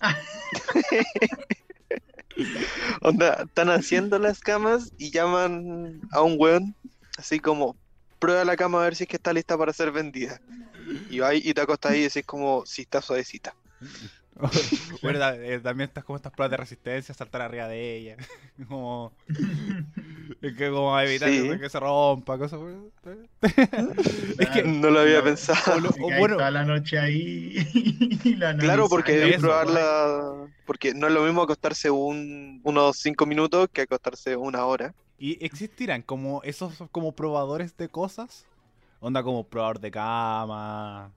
[3.02, 6.76] Onda, están haciendo las camas y llaman a un weón
[7.18, 7.74] así como
[8.20, 10.40] prueba la cama a ver si es que está lista para ser vendida.
[11.10, 13.54] Y va ahí y te acostas ahí y decís como si está suavecita.
[15.02, 18.16] bueno, eh, también estas como estas pruebas de resistencia, saltar arriba de ella,
[18.68, 19.12] como,
[20.40, 21.50] es que como evitar Sí.
[21.58, 22.60] que, se rompa, cosas.
[24.38, 25.76] es que, No lo había pensado.
[25.76, 27.54] o lo- bueno, toda la noche ahí
[28.24, 30.46] y la Claro, porque debes probarla.
[30.66, 34.94] Porque no es lo mismo acostarse un, unos 5 minutos que acostarse una hora.
[35.20, 38.46] ¿Y existirán como esos como probadores de cosas?
[39.00, 41.12] Onda como probador de cama,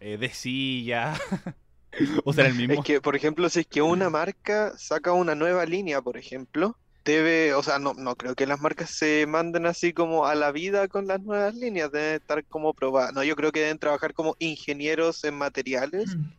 [0.00, 1.14] eh, de silla.
[2.24, 2.74] o será el mismo.
[2.74, 6.76] Es que, por ejemplo, si es que una marca saca una nueva línea, por ejemplo,
[7.04, 10.52] debe, o sea, no, no creo que las marcas se manden así como a la
[10.52, 13.12] vida con las nuevas líneas, deben estar como probadas.
[13.12, 16.30] No, yo creo que deben trabajar como ingenieros en materiales Mm.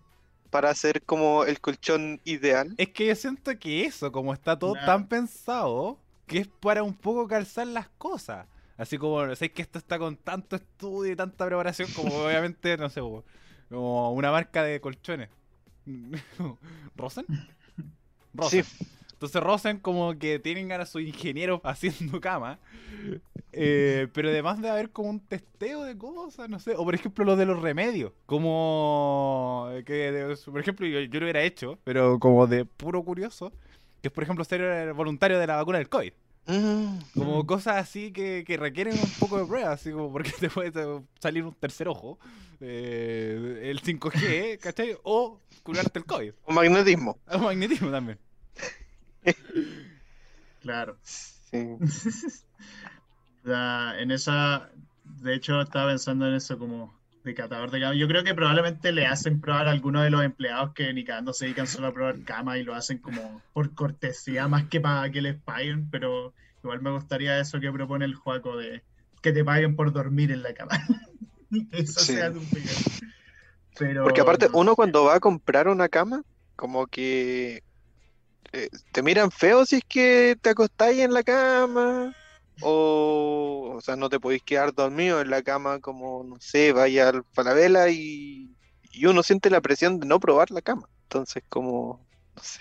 [0.52, 2.74] para hacer como el colchón ideal.
[2.78, 4.86] Es que yo siento que eso, como está todo Nah.
[4.86, 5.98] tan pensado,
[6.30, 8.48] que es para un poco calzar las cosas.
[8.78, 12.90] Así como, sé que esto está con tanto estudio y tanta preparación, como obviamente, no
[12.90, 15.30] sé, como una marca de colchones.
[16.96, 17.26] ¿Rosen?
[18.34, 18.64] Rosen.
[18.64, 18.86] Sí.
[19.14, 22.60] Entonces Rosen como que tienen a sus ingenieros haciendo cama.
[23.52, 26.76] eh, pero además de haber como un testeo de cosas, no sé.
[26.78, 28.14] O por ejemplo lo de los remedios.
[28.28, 33.52] Como que, por ejemplo, yo, yo lo hubiera hecho, pero como de puro curioso.
[34.02, 36.14] Que es por ejemplo ser el voluntario de la vacuna del COVID.
[36.48, 40.50] Mm, Como cosas así que, que requieren un poco de prueba, así como porque te
[40.50, 40.72] puede
[41.20, 42.18] salir un tercer ojo,
[42.60, 44.98] eh, el 5G, ¿cachai?
[45.04, 46.32] O curarte el COVID.
[46.46, 47.20] o magnetismo.
[47.32, 48.18] O magnetismo también.
[50.62, 50.98] Claro.
[51.04, 51.68] Sí.
[53.44, 54.70] La- en esa,
[55.04, 57.96] de hecho, estaba pensando en eso como de catador de cama.
[57.96, 61.34] Yo creo que probablemente le hacen probar a algunos de los empleados que ni cagando
[61.34, 65.10] se dedican solo a probar cama y lo hacen como por cortesía más que para
[65.12, 68.84] que les paguen, pero igual me gustaría eso que propone el Juaco de
[69.22, 70.72] que te paguen por dormir en la cama.
[71.72, 72.14] Eso Sí.
[72.14, 72.40] sea tu.
[73.78, 76.22] Pero Porque aparte, no uno cuando va a comprar una cama,
[76.56, 77.64] como que
[78.52, 82.14] eh, te miran feo si es que te acostáis en la cama,
[82.62, 87.10] o, o sea, no te podéis quedar dormido en la cama, como, no sé, vaya
[87.10, 88.50] al Falabella y,
[88.92, 90.88] y uno siente la presión de no probar la cama.
[91.04, 92.06] Entonces, como,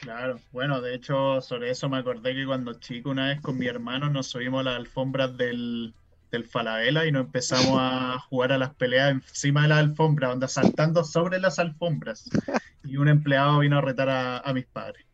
[0.00, 3.66] Claro, bueno, de hecho, sobre eso me acordé que cuando chico, una vez con mi
[3.66, 5.94] hermano, nos subimos a las alfombras del,
[6.30, 10.48] del Falabella y nos empezamos a jugar a las peleas encima de la alfombra, onda
[10.48, 12.28] saltando sobre las alfombras.
[12.84, 15.04] Y un empleado vino a retar a, mis padres.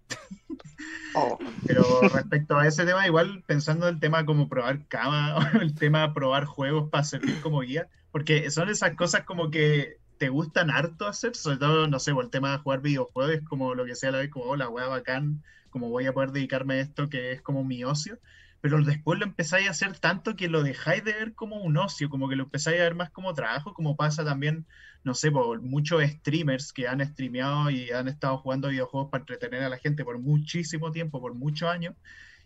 [1.14, 1.38] Oh.
[1.66, 5.74] Pero respecto a ese tema, igual pensando en el tema como probar cama, o el
[5.74, 10.70] tema probar juegos para servir como guía, porque son esas cosas como que te gustan
[10.70, 13.96] harto hacer, sobre todo, no sé, por el tema de jugar videojuegos, como lo que
[13.96, 17.32] sea la vez, como, hola, oh, bacán, como voy a poder dedicarme a esto que
[17.32, 18.18] es como mi ocio
[18.64, 22.08] pero después lo empezáis a hacer tanto que lo dejáis de ver como un ocio,
[22.08, 24.64] como que lo empezáis a ver más como trabajo, como pasa también,
[25.02, 29.64] no sé, por muchos streamers que han streameado y han estado jugando videojuegos para entretener
[29.64, 31.94] a la gente por muchísimo tiempo, por muchos años,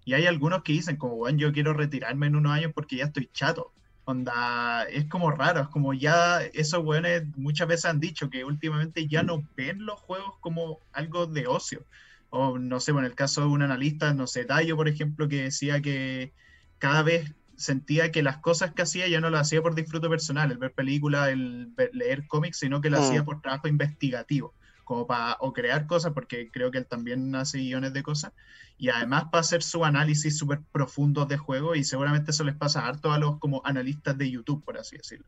[0.05, 3.05] y hay algunos que dicen como, bueno, yo quiero retirarme en unos años porque ya
[3.05, 3.73] estoy chato.
[4.05, 9.07] Onda, es como raro, es como ya esos weones muchas veces han dicho que últimamente
[9.07, 11.87] ya no ven los juegos como algo de ocio,
[12.31, 15.45] o no sé, en el caso de un analista, no sé, Dayo, por ejemplo, que
[15.45, 16.33] decía que
[16.79, 20.53] cada vez sentía que las cosas que hacía ya no las hacía por disfrute personal,
[20.53, 23.25] el ver películas, el leer cómics, sino que lo hacía mm.
[23.25, 27.93] por trabajo investigativo, como para o crear cosas, porque creo que él también hace guiones
[27.93, 28.33] de cosas,
[28.77, 32.87] y además para hacer su análisis súper profundo de juego, y seguramente eso les pasa
[32.87, 35.27] harto a los como analistas de YouTube, por así decirlo,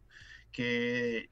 [0.52, 1.28] que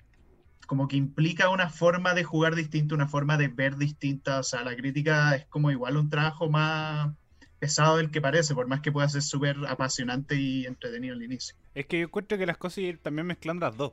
[0.67, 4.41] como que implica una forma de jugar distinta, una forma de ver distinta.
[4.41, 7.15] O sea, la crítica es como igual un trabajo más
[7.59, 11.57] pesado del que parece, por más que pueda ser súper apasionante y entretenido al inicio.
[11.75, 13.93] Es que yo encuentro que las cosas también mezclando las dos,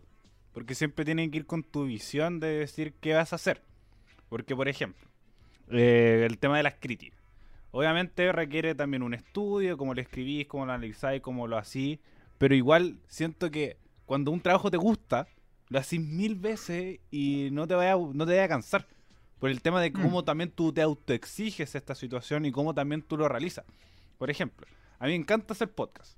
[0.54, 3.62] porque siempre tienen que ir con tu visión de decir qué vas a hacer.
[4.30, 5.08] Porque, por ejemplo,
[5.72, 7.20] eh, el tema de las críticas.
[7.72, 12.00] Obviamente requiere también un estudio, cómo lo escribís, cómo lo analizáis, cómo lo hacís,
[12.38, 15.28] pero igual siento que cuando un trabajo te gusta,
[15.70, 18.88] lo haces mil veces y no te vaya, no te vaya a cansar.
[19.40, 20.02] Por el tema de mm.
[20.02, 23.66] cómo también tú te autoexiges esta situación y cómo también tú lo realizas.
[24.18, 24.66] Por ejemplo,
[25.00, 26.18] a mí me encanta hacer podcast.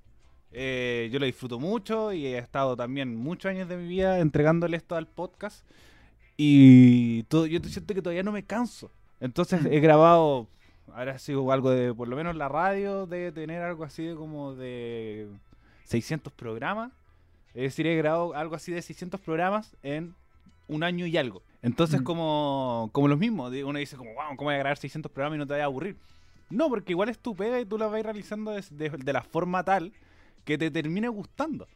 [0.50, 4.76] Eh, yo lo disfruto mucho y he estado también muchos años de mi vida entregándole
[4.76, 5.64] esto al podcast.
[6.36, 8.90] Y todo, yo siento que todavía no me canso.
[9.20, 9.66] Entonces mm.
[9.66, 10.46] he grabado,
[10.94, 14.54] ahora sido algo de, por lo menos la radio, de tener algo así de como
[14.54, 15.28] de
[15.84, 16.92] 600 programas.
[17.54, 20.14] Es decir, he grabado algo así de 600 programas en
[20.68, 21.42] un año y algo.
[21.62, 22.04] Entonces, mm.
[22.04, 25.38] como, como los mismos, uno dice como, wow, ¿cómo voy a grabar 600 programas y
[25.38, 25.96] no te vaya a aburrir?
[26.50, 29.92] No, porque igual es tu pega y tú la vas realizando de, la forma tal
[30.44, 31.66] que te termine gustando.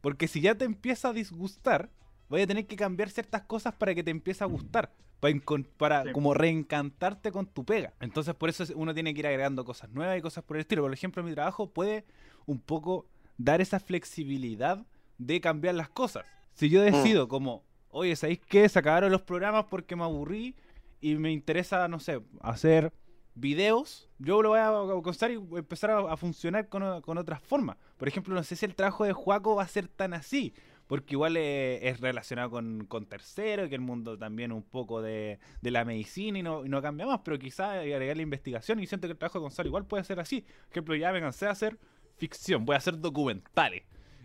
[0.00, 1.90] Porque si ya te empieza a disgustar,
[2.28, 4.92] voy a tener que cambiar ciertas cosas para que te empiece a gustar.
[5.20, 5.40] Para,
[5.78, 7.94] para como reencantarte con tu pega.
[8.00, 10.82] Entonces, por eso uno tiene que ir agregando cosas nuevas y cosas por el estilo.
[10.82, 12.04] Por ejemplo, mi trabajo puede
[12.44, 13.06] un poco
[13.38, 14.84] dar esa flexibilidad
[15.18, 16.24] de cambiar las cosas.
[16.52, 17.28] Si yo decido mm.
[17.28, 18.68] como, oye, ¿sabéis qué?
[18.68, 20.54] Se acabaron los programas porque me aburrí
[21.00, 22.92] y me interesa, no sé, hacer
[23.34, 24.70] videos, yo lo voy a
[25.02, 27.76] costar y empezar a, funcionar con, con otras formas.
[27.96, 30.54] Por ejemplo, no sé si el trabajo de Juaco va a ser tan así,
[30.86, 35.70] porque igual es, relacionado con, con tercero, que el mundo también un poco de, de
[35.70, 39.08] la medicina y no, y no cambia más, pero quizás agregar la investigación y siento
[39.08, 40.42] que el trabajo de Gonzalo igual puede ser así.
[40.42, 41.78] Por ejemplo, ya me cansé de hacer
[42.16, 43.82] ficción, voy a hacer documentales.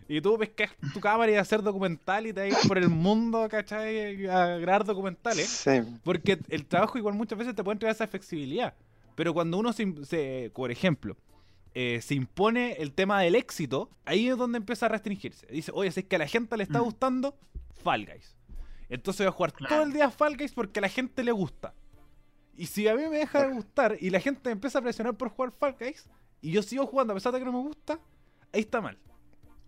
[0.09, 4.25] Y tú pescas tu cámara y hacer documental y te vas por el mundo, ¿cachai?
[4.25, 5.47] A grabar documentales.
[5.47, 5.83] Sí.
[6.03, 8.73] Porque el trabajo igual muchas veces te puede entregar esa flexibilidad.
[9.13, 11.15] Pero cuando uno se, por ejemplo,
[11.75, 15.45] eh, se impone el tema del éxito, ahí es donde empieza a restringirse.
[15.45, 16.83] Dice, oye, si es que a la gente le está mm.
[16.85, 17.37] gustando,
[17.83, 18.35] Fall Guys.
[18.89, 21.75] Entonces voy a jugar todo el día Fall Guys porque a la gente le gusta.
[22.57, 25.29] Y si a mí me deja de gustar y la gente empieza a presionar por
[25.29, 26.09] jugar Fall Guys
[26.41, 27.99] y yo sigo jugando a pesar de que no me gusta,
[28.51, 28.97] ahí está mal.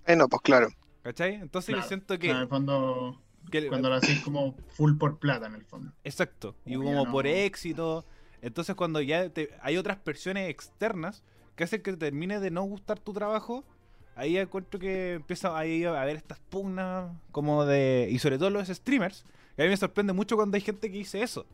[0.06, 0.70] Eh, no, pues claro.
[1.04, 1.36] ¿Cachai?
[1.36, 2.30] Entonces yo siento que.
[2.30, 3.22] en el fondo.
[3.70, 5.92] cuando lo haces como full por plata, en el fondo.
[6.04, 6.56] Exacto.
[6.66, 8.06] Y como por éxito.
[8.42, 11.24] Entonces, cuando ya hay otras presiones externas
[11.56, 13.64] que hacen que termine de no gustar tu trabajo,
[14.16, 18.08] ahí encuentro que empieza ahí a haber estas pugnas como de.
[18.12, 19.26] Y sobre todo los streamers.
[19.56, 21.46] Que a mí me sorprende mucho cuando hay gente que dice eso.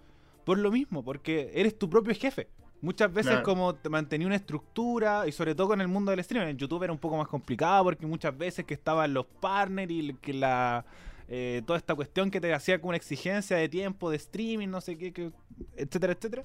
[0.46, 2.48] Por lo mismo, porque eres tu propio jefe.
[2.82, 6.49] Muchas veces como te mantenía una estructura y sobre todo con el mundo del streaming.
[6.49, 10.14] En YouTube era un poco más complicado porque muchas veces que estaban los partners y
[10.14, 10.86] que la
[11.28, 14.80] eh, toda esta cuestión que te hacía como una exigencia de tiempo, de streaming, no
[14.80, 15.32] sé qué,
[15.76, 16.43] etcétera, etcétera.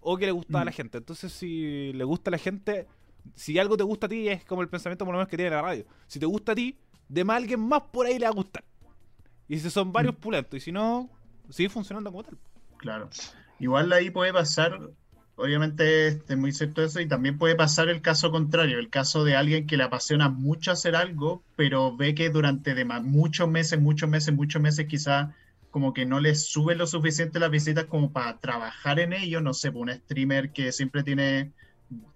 [0.00, 0.74] O que le gustaba a la mm.
[0.74, 0.98] gente.
[0.98, 2.88] Entonces si le gusta a la gente,
[3.36, 5.50] si algo te gusta a ti es como el pensamiento por lo menos que tiene
[5.50, 5.84] la radio.
[6.08, 6.76] Si te gusta a ti,
[7.08, 8.64] de más alguien más por ahí le va a gustar.
[9.46, 10.18] Y si son varios mm.
[10.18, 11.08] pulentos y si no,
[11.50, 12.36] sigue funcionando como tal.
[12.78, 13.08] Claro.
[13.60, 14.78] Igual ahí puede pasar
[15.38, 19.36] obviamente es muy cierto eso y también puede pasar el caso contrario, el caso de
[19.36, 24.34] alguien que le apasiona mucho hacer algo, pero ve que durante muchos meses, muchos meses,
[24.34, 25.34] muchos meses quizá
[25.70, 29.54] como que no les sube lo suficiente las visitas como para trabajar en ello, no
[29.54, 31.52] sé, pues, un streamer que siempre tiene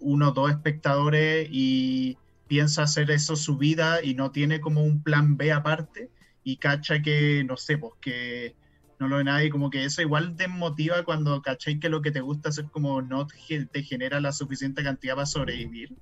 [0.00, 2.18] uno o dos espectadores y
[2.48, 6.10] piensa hacer eso su vida y no tiene como un plan B aparte
[6.42, 8.56] y cacha que, no sé, pues que
[9.02, 12.12] no lo ve nadie, como que eso igual te motiva cuando cachai que lo que
[12.12, 15.96] te gusta hacer como no te genera la suficiente cantidad para sobrevivir.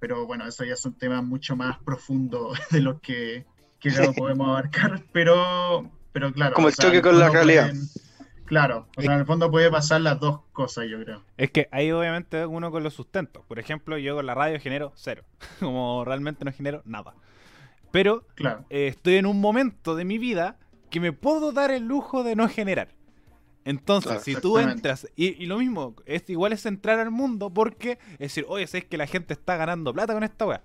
[0.00, 3.46] Pero bueno, eso ya es un tema mucho más profundo de lo que,
[3.78, 6.54] que no podemos abarcar, pero, pero claro.
[6.54, 7.72] Como el choque con la realidad.
[8.46, 11.22] Claro, o sea, en el fondo puede pasar las dos cosas, yo creo.
[11.38, 13.44] Es que ahí obviamente uno con los sustentos.
[13.46, 15.22] Por ejemplo, yo con la radio genero cero.
[15.60, 17.14] Como realmente no genero nada.
[17.92, 18.64] Pero claro.
[18.70, 20.58] eh, estoy en un momento de mi vida
[20.94, 22.86] que me puedo dar el lujo de no generar.
[23.64, 27.50] Entonces, Claro, si tú entras, y, y lo mismo, es igual es entrar al mundo
[27.50, 30.62] porque es decir, oye, ¿sabes que la gente está ganando plata con esta weá?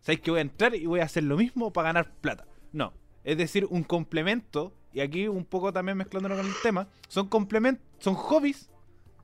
[0.00, 2.44] ¿Sabes que voy a entrar y voy a hacer lo mismo para ganar plata?
[2.72, 2.92] No.
[3.22, 7.86] Es decir, un complemento, y aquí un poco también mezclándolo con el tema, son complementos,
[8.00, 8.68] son hobbies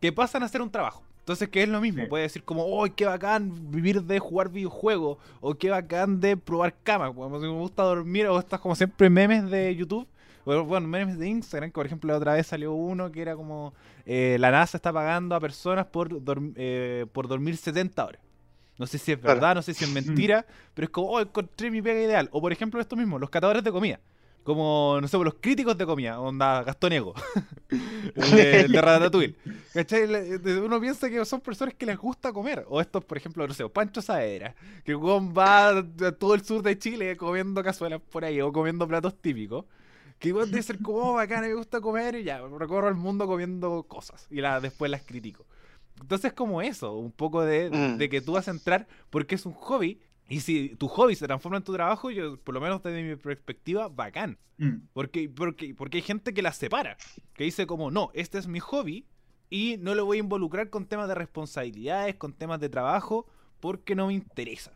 [0.01, 1.03] que pasan a ser un trabajo.
[1.19, 2.05] Entonces, ¿qué es lo mismo?
[2.05, 2.09] Sí.
[2.09, 6.77] Puede decir como, oh, qué bacán vivir de jugar videojuegos, o qué bacán de probar
[6.85, 10.07] camas, como si me gusta dormir, o estas como siempre memes de YouTube,
[10.45, 13.75] bueno, memes de Instagram, que por ejemplo la otra vez salió uno que era como,
[14.07, 18.21] eh, la NASA está pagando a personas por, dorm- eh, por dormir 70 horas.
[18.79, 19.35] No sé si es Claro.
[19.37, 22.29] verdad, no sé si es mentira, pero es como, oh, encontré mi pega ideal.
[22.33, 24.01] O por ejemplo esto mismo, los catadores de comida.
[24.43, 27.15] Como, no sé, los críticos de comida, onda Gastón Ego,
[28.15, 29.37] de, de Ratatouille.
[29.73, 30.05] ¿Cachai?
[30.63, 32.65] Uno piensa que son personas que les gusta comer.
[32.69, 35.83] O estos, por ejemplo, no sé, Pancho Saera, que va a
[36.19, 39.65] todo el sur de Chile comiendo cazuelas por ahí o comiendo platos típicos.
[40.19, 43.27] Que igual debe ser como, oh, bacán, me gusta comer y ya, recorro el mundo
[43.27, 45.45] comiendo cosas y la, después las critico.
[46.01, 47.99] Entonces como eso, un poco de, Mm.
[47.99, 51.27] de que tú vas a entrar porque es un hobby y si tu hobby se
[51.27, 54.39] transforma en tu trabajo, yo por lo menos desde mi perspectiva, bacán.
[54.57, 56.97] Mm, Porque, porque, porque hay gente que las separa,
[57.35, 59.05] que dice como, no, este es mi hobby
[59.51, 63.27] y no lo voy a involucrar con temas de responsabilidades, con temas de trabajo,
[63.61, 64.73] porque no me interesa.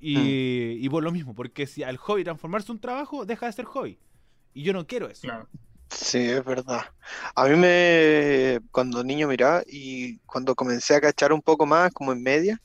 [0.00, 3.52] Y, y por lo mismo, porque si al hobby transformarse en un trabajo, deja de
[3.52, 3.98] ser hobby.
[4.54, 5.28] Y yo no quiero eso.
[5.28, 5.48] claro.
[5.90, 6.82] Sí, es verdad.
[7.36, 12.12] A mí me, cuando niño miraba y cuando comencé a cachar un poco más, como
[12.12, 12.58] en media,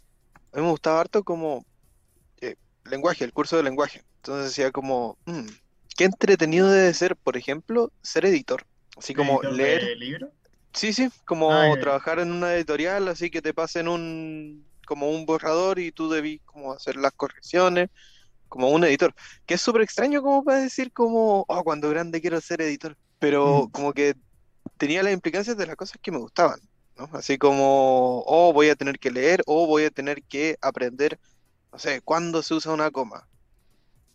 [0.54, 1.66] a mí me gustaba harto como
[2.42, 4.04] eh, lenguaje, el curso de lenguaje.
[4.18, 5.48] Entonces decía como, "Mm,
[5.98, 8.64] qué entretenido debe ser, por ejemplo, ser editor.
[8.98, 10.34] Así como ¿Editor leer, de libro?
[10.74, 15.26] sí, sí, como Ah, trabajar en una editorial, así que te pasen un, como un
[15.26, 17.90] borrador y tú debís como hacer las correcciones,
[18.50, 19.14] como un editor.
[19.46, 22.98] Que es súper extraño como para decir como, oh, cuando grande quiero ser editor.
[23.20, 23.72] Pero Mm.
[23.72, 24.16] como que
[24.78, 26.60] tenía las implicancias de las cosas que me gustaban,
[26.98, 27.10] ¿no?
[27.14, 31.20] Así como, oh, voy a tener que leer o voy a tener que aprender,
[31.72, 33.28] no sé, cuándo se usa una coma.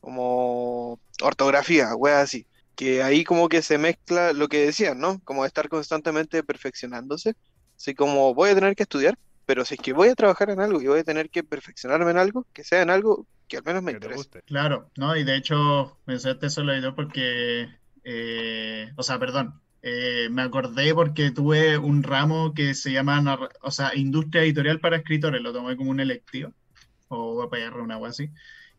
[0.01, 2.47] Como ortografía, weas así.
[2.75, 5.21] Que ahí como que se mezcla lo que decían, ¿no?
[5.25, 7.35] Como estar constantemente perfeccionándose.
[7.77, 10.61] Así como voy a tener que estudiar, pero si es que voy a trabajar en
[10.61, 13.65] algo y voy a tener que perfeccionarme en algo, que sea en algo que al
[13.65, 14.43] menos me guste.
[14.43, 15.17] Claro, ¿no?
[15.17, 17.69] Y de hecho, mencionaste eso lo editor porque,
[18.05, 23.71] eh, o sea, perdón, eh, me acordé porque tuve un ramo que se llama, o
[23.71, 26.53] sea, Industria Editorial para Escritores, lo tomé como un electivo,
[27.09, 28.31] o PR, una algo así.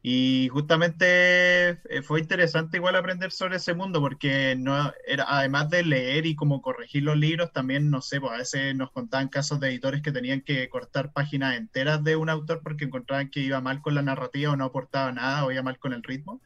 [0.08, 5.84] Y justamente eh, fue interesante igual aprender sobre ese mundo porque no era, además de
[5.84, 9.60] leer y como corregir los libros, también, no sé, pues a veces nos contaban casos
[9.60, 13.60] de editores que tenían que cortar páginas enteras de un autor porque encontraban que iba
[13.62, 16.40] mal con la narrativa o no aportaba nada o iba mal con el ritmo.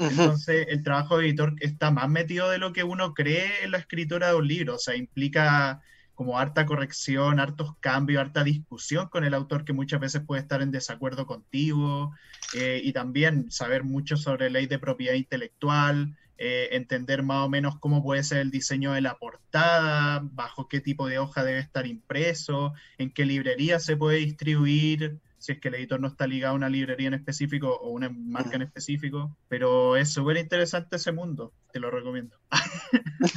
[0.00, 3.78] Entonces, el trabajo de editor está más metido de lo que uno cree en la
[3.78, 5.82] escritura de un libro, o sea, implica
[6.14, 10.62] como harta corrección, hartos cambios, harta discusión con el autor que muchas veces puede estar
[10.62, 12.12] en desacuerdo contigo,
[12.54, 17.78] eh, y también saber mucho sobre ley de propiedad intelectual, eh, entender más o menos
[17.78, 21.86] cómo puede ser el diseño de la portada, bajo qué tipo de hoja debe estar
[21.86, 26.54] impreso, en qué librería se puede distribuir, si es que el editor no está ligado
[26.54, 31.12] a una librería en específico o una marca en específico, pero es súper interesante ese
[31.12, 32.38] mundo, te lo recomiendo,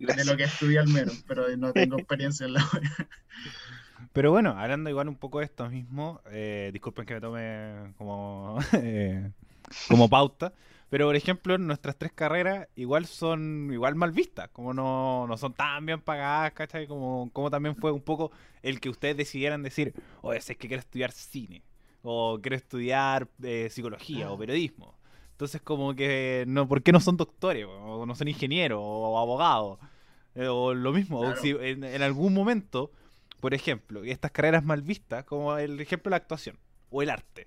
[0.00, 2.68] de lo que estudié al menos, pero no tengo experiencia en la
[4.12, 8.58] Pero bueno, hablando igual un poco de esto mismo, eh, disculpen que me tome como,
[8.72, 9.30] eh,
[9.86, 10.52] como pauta,
[10.88, 15.52] pero por ejemplo nuestras tres carreras igual son igual mal vistas, como no, no son
[15.54, 16.86] tan bien pagadas, ¿cachai?
[16.86, 18.30] Como, como también fue un poco
[18.62, 21.62] el que ustedes decidieran decir, oye, si es que quiero estudiar cine,
[22.02, 24.96] o quiero estudiar eh, psicología o periodismo.
[25.32, 27.66] Entonces como que, no, ¿por qué no son doctores?
[27.66, 29.78] O no son ingenieros o abogados.
[30.34, 32.90] Eh, o lo mismo, o si en, en algún momento
[33.40, 36.58] por ejemplo, estas carreras mal vistas, como el ejemplo de la actuación
[36.90, 37.46] o el arte,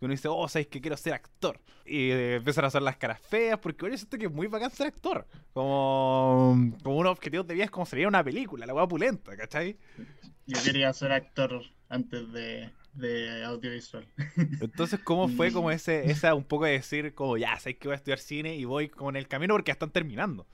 [0.00, 1.60] Que uno dice, oh, sabes que quiero ser actor.
[1.84, 4.70] Y eh, empiezan a hacer las caras feas, porque yo siento que es muy bacán
[4.70, 5.26] ser actor.
[5.52, 9.76] Como, como un objetivo de vida es como sería una película, la hueá pulenta, ¿cachai?
[10.46, 14.06] Yo quería ser actor antes de, de audiovisual.
[14.60, 17.92] Entonces, ¿cómo fue como ese, esa un poco de decir, como ya, sabes que voy
[17.92, 20.46] a estudiar cine y voy como en el camino porque ya están terminando?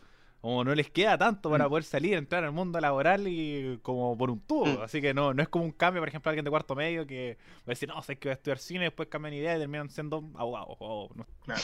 [0.47, 1.69] Como no les queda tanto para Mm.
[1.71, 4.65] poder salir, entrar al mundo laboral y como por un tubo.
[4.67, 4.83] Mm.
[4.83, 7.37] Así que no, no es como un cambio, por ejemplo, alguien de cuarto medio que
[7.61, 9.59] va a decir, no, sabes que voy a estudiar cine, después cambian de idea y
[9.59, 10.79] terminan siendo abogados.
[11.17, 11.27] no.
[11.45, 11.63] Claro.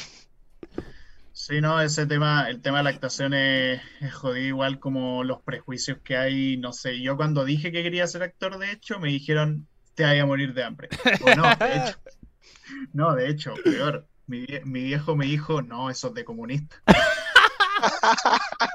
[1.32, 5.40] Sí, no, ese tema, el tema de la actuación es, es jodido, igual como los
[5.42, 9.08] prejuicios que hay, no sé, yo cuando dije que quería ser actor, de hecho, me
[9.08, 10.88] dijeron, te vaya a morir de hambre.
[11.24, 11.98] O no, de hecho,
[12.92, 16.76] no, de hecho, peor, mi, mi viejo me dijo, no, eso es de comunista.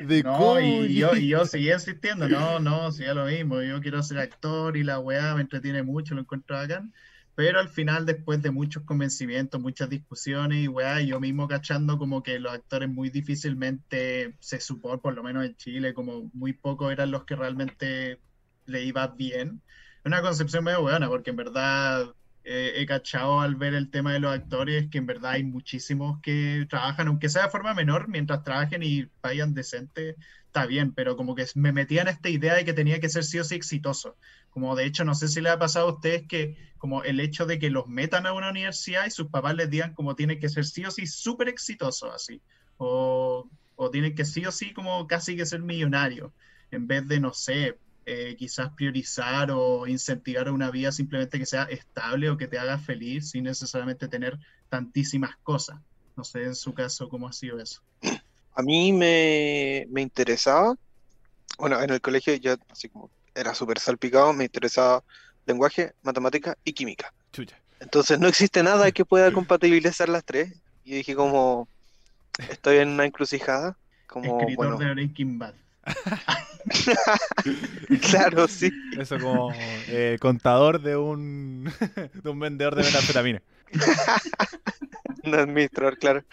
[0.00, 4.02] De No, y yo, y yo seguía insistiendo, no, no, sí, lo mismo, yo quiero
[4.02, 6.92] ser actor y la weá me entretiene mucho, lo encuentro bacán,
[7.34, 12.22] pero al final, después de muchos convencimientos, muchas discusiones y weá, yo mismo cachando como
[12.22, 16.92] que los actores muy difícilmente se supone, por lo menos en Chile, como muy pocos
[16.92, 18.20] eran los que realmente
[18.66, 19.62] le iba bien.
[20.04, 22.14] Una concepción medio buena, porque en verdad
[22.44, 26.66] he cachado al ver el tema de los actores que en verdad hay muchísimos que
[26.68, 30.16] trabajan, aunque sea de forma menor, mientras trabajen y vayan decente,
[30.46, 33.24] está bien, pero como que me metía en esta idea de que tenía que ser
[33.24, 34.16] sí o sí exitoso.
[34.50, 37.46] Como de hecho, no sé si le ha pasado a ustedes que como el hecho
[37.46, 40.48] de que los metan a una universidad y sus papás les digan como tiene que
[40.48, 42.42] ser sí o sí súper exitoso así,
[42.78, 46.32] o, o tienen que sí o sí como casi que ser millonario,
[46.70, 51.64] en vez de, no sé, eh, quizás priorizar o incentivar una vida simplemente que sea
[51.64, 54.38] estable o que te haga feliz sin necesariamente tener
[54.68, 55.78] tantísimas cosas.
[56.16, 57.82] No sé en su caso cómo ha sido eso.
[58.54, 60.74] A mí me, me interesaba,
[61.58, 65.02] bueno, en el colegio ya así como era súper salpicado, me interesaba
[65.46, 67.12] lenguaje, matemática y química.
[67.32, 67.56] Chucha.
[67.80, 70.52] Entonces no existe nada que pueda compatibilizar las tres.
[70.84, 71.68] Y dije como,
[72.50, 73.76] estoy en una encrucijada,
[74.06, 75.54] como, Escritor bueno, de Breaking Bad.
[78.10, 78.70] claro, sí.
[78.98, 79.52] Eso como
[79.88, 81.64] eh, contador de un,
[82.22, 83.42] de un vendedor de metanfetamina.
[85.24, 86.24] Un administrador, claro.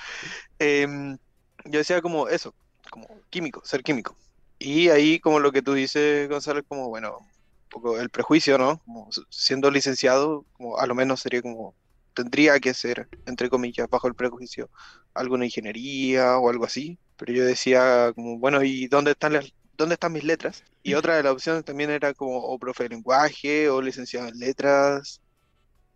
[0.59, 1.17] Em,
[1.65, 2.53] yo decía como eso,
[2.89, 4.15] como químico, ser químico.
[4.59, 8.57] Y ahí como lo que tú dices, Gonzalo, es como, bueno, un poco el prejuicio,
[8.57, 8.79] ¿no?
[8.79, 11.75] Como siendo licenciado, como a lo menos sería como,
[12.13, 14.69] tendría que ser, entre comillas, bajo el prejuicio,
[15.13, 16.97] alguna ingeniería o algo así.
[17.17, 20.63] Pero yo decía como, bueno, ¿y dónde están las, dónde están mis letras?
[20.83, 24.39] Y otra de las opciones también era como o profe de lenguaje o licenciado en
[24.39, 25.21] letras.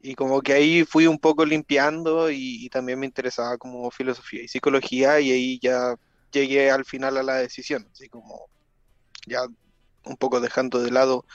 [0.02, 4.44] Y como que ahí fui un poco limpiando y, y también me interesaba como filosofía
[4.44, 5.96] y psicología y ahí ya
[6.32, 8.50] llegué al final a la decisión, así como
[9.28, 9.42] ya
[10.06, 11.26] un poco dejando de lado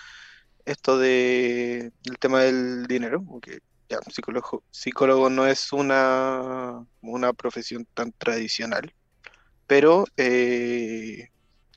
[0.64, 7.86] esto de el tema del dinero, porque ya psicólogo, psicólogo no es una, una profesión
[7.94, 8.92] tan tradicional,
[9.66, 11.28] pero eh,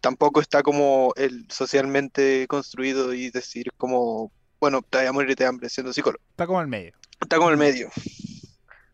[0.02, 5.46] tampoco está como el socialmente construido y decir como, bueno, te voy a morir de
[5.46, 6.24] hambre siendo psicólogo.
[6.32, 6.94] Está como al medio.
[7.20, 7.90] Está como el medio.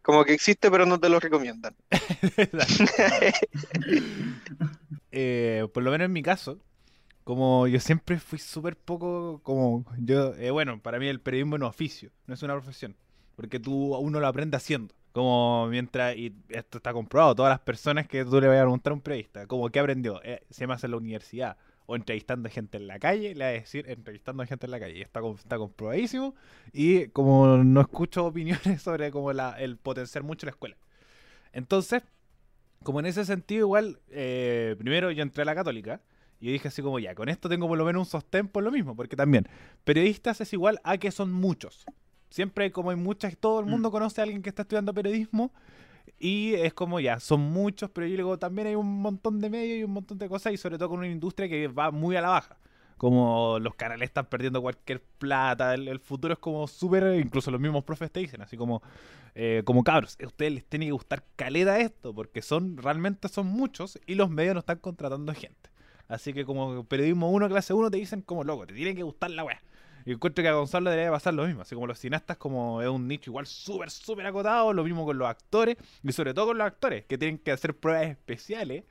[0.02, 1.76] Como que existe, pero no te lo recomiendan.
[5.18, 6.60] Eh, por lo menos en mi caso,
[7.24, 11.62] como yo siempre fui súper poco, como yo, eh, bueno, para mí el periodismo es
[11.62, 12.98] un oficio, no es una profesión,
[13.38, 14.94] porque tú uno lo aprende haciendo.
[15.16, 18.92] Como mientras, y esto está comprobado, todas las personas que tú le vayas a preguntar
[18.92, 20.22] a un periodista, como ¿qué aprendió?
[20.26, 21.56] Eh, se me hace en la universidad
[21.86, 25.02] o entrevistando gente en la calle, le va a decir entrevistando gente en la calle.
[25.02, 26.36] Está, está comprobadísimo.
[26.74, 30.76] Y como no escucho opiniones sobre como la, el potenciar mucho la escuela.
[31.54, 32.04] Entonces,
[32.84, 36.02] como en ese sentido, igual, eh, primero yo entré a la católica
[36.42, 38.72] y dije así como, ya, con esto tengo por lo menos un sostén por lo
[38.72, 39.48] mismo, porque también,
[39.86, 41.86] periodistas es igual a que son muchos.
[42.30, 45.52] Siempre como hay muchas, todo el mundo conoce a alguien que está estudiando periodismo
[46.20, 49.80] y es como ya, son muchos, pero yo digo, también hay un montón de medios
[49.80, 52.22] y un montón de cosas y sobre todo con una industria que va muy a
[52.22, 52.58] la baja.
[52.98, 57.60] Como los canales están perdiendo cualquier plata, el, el futuro es como súper, incluso los
[57.60, 58.82] mismos profes te dicen, así como,
[59.36, 63.48] eh, como cabros, a ustedes les tiene que gustar caleta esto, porque son, realmente son
[63.48, 65.70] muchos y los medios no están contratando gente.
[66.08, 69.32] Así que como periodismo 1, clase 1, te dicen como loco, te tiene que gustar
[69.32, 69.62] la weá.
[70.06, 72.88] Y encuentro que a Gonzalo debería pasar lo mismo, así como los cineastas como es
[72.88, 76.60] un nicho igual súper, súper acotado, lo mismo con los actores, y sobre todo con
[76.60, 78.84] los actores, que tienen que hacer pruebas especiales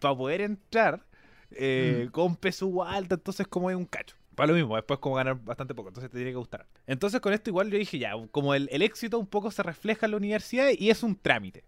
[0.00, 1.04] para poder entrar
[1.50, 4.16] eh, con peso alto, entonces como es un cacho.
[4.34, 6.66] Para lo mismo, después como ganar bastante poco, entonces te tiene que gustar.
[6.86, 10.06] Entonces con esto igual yo dije ya, como el, el éxito un poco se refleja
[10.06, 11.64] en la universidad y es un trámite.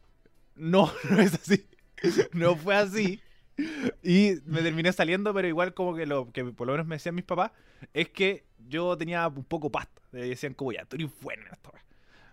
[0.54, 1.66] No, no es así.
[2.32, 3.20] No fue así.
[4.02, 7.14] Y me terminé saliendo, pero igual como que lo que por lo menos me decían
[7.14, 7.52] mis papás,
[7.92, 10.02] es que yo tenía un poco pasta.
[10.12, 11.84] Decían como ya, tú eres bueno en esta wea".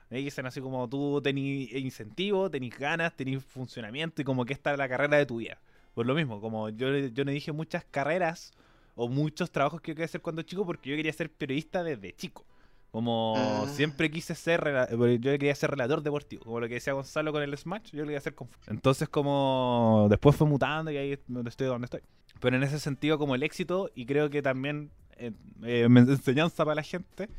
[0.09, 4.71] Me dicen así como tú tenés incentivo, tenés ganas, tenés funcionamiento y como que esta
[4.73, 5.59] es la carrera de tu vida.
[5.93, 8.53] Por lo mismo, como yo, yo no dije muchas carreras
[8.95, 12.13] o muchos trabajos que yo quería hacer cuando chico porque yo quería ser periodista desde
[12.13, 12.45] chico.
[12.91, 13.65] Como Ah.
[13.69, 17.57] siempre quise ser, yo quería ser relator deportivo, como lo que decía Gonzalo con el
[17.57, 18.49] Smash, yo lo quería hacer con...
[18.67, 22.01] Entonces como después fue mutando y ahí estoy donde estoy.
[22.41, 25.31] Pero en ese sentido como el éxito, y creo que también eh,
[25.63, 27.29] eh, enseñanza para la gente,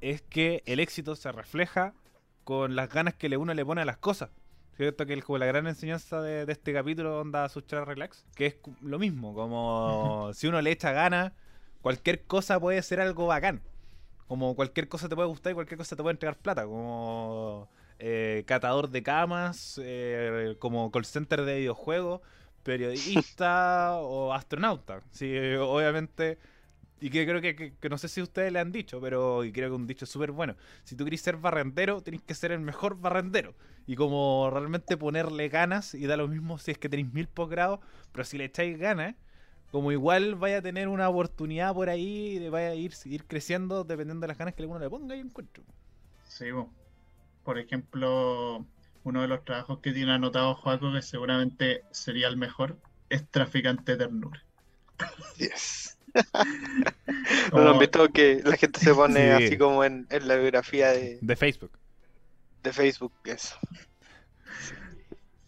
[0.00, 1.94] es que el éxito se refleja
[2.44, 4.30] con las ganas que uno le pone a las cosas.
[4.76, 8.46] Cierto que es como la gran enseñanza de, de este capítulo onda Suchar Relax, que
[8.46, 11.32] es lo mismo, como si uno le echa ganas,
[11.80, 13.62] cualquier cosa puede ser algo bacán.
[14.32, 16.64] Como cualquier cosa te puede gustar y cualquier cosa te puede entregar plata.
[16.64, 17.68] Como
[17.98, 22.22] eh, catador de camas, eh, como call center de videojuegos,
[22.62, 25.02] periodista o astronauta.
[25.10, 25.30] Sí,
[25.60, 26.38] obviamente.
[27.00, 29.52] Y que creo que, que- que no sé si ustedes le han dicho, pero y
[29.52, 30.56] creo que un dicho súper bueno.
[30.84, 33.54] Si tú querés ser barrendero, tenés que ser el mejor barrendero.
[33.86, 37.80] Y como realmente ponerle ganas, y da lo mismo si es que tenéis mil posgrados,
[38.12, 39.16] pero si le echáis ganas,
[39.72, 43.82] como igual vaya a tener una oportunidad por ahí, de vaya a ir, ir creciendo
[43.84, 45.64] dependiendo de las ganas que uno le ponga y encuentro.
[46.28, 46.70] Sí, bo.
[47.42, 48.64] por ejemplo,
[49.04, 53.92] uno de los trabajos que tiene anotado Joaco, que seguramente sería el mejor, es traficante
[53.92, 54.44] de ternura.
[55.38, 55.98] Yes.
[57.50, 59.44] Como- ¿No han visto que la gente se pone Sí.
[59.46, 61.72] así como en, en la biografía de, De Facebook.
[62.62, 63.12] de Facebook?
[63.24, 63.56] Eso.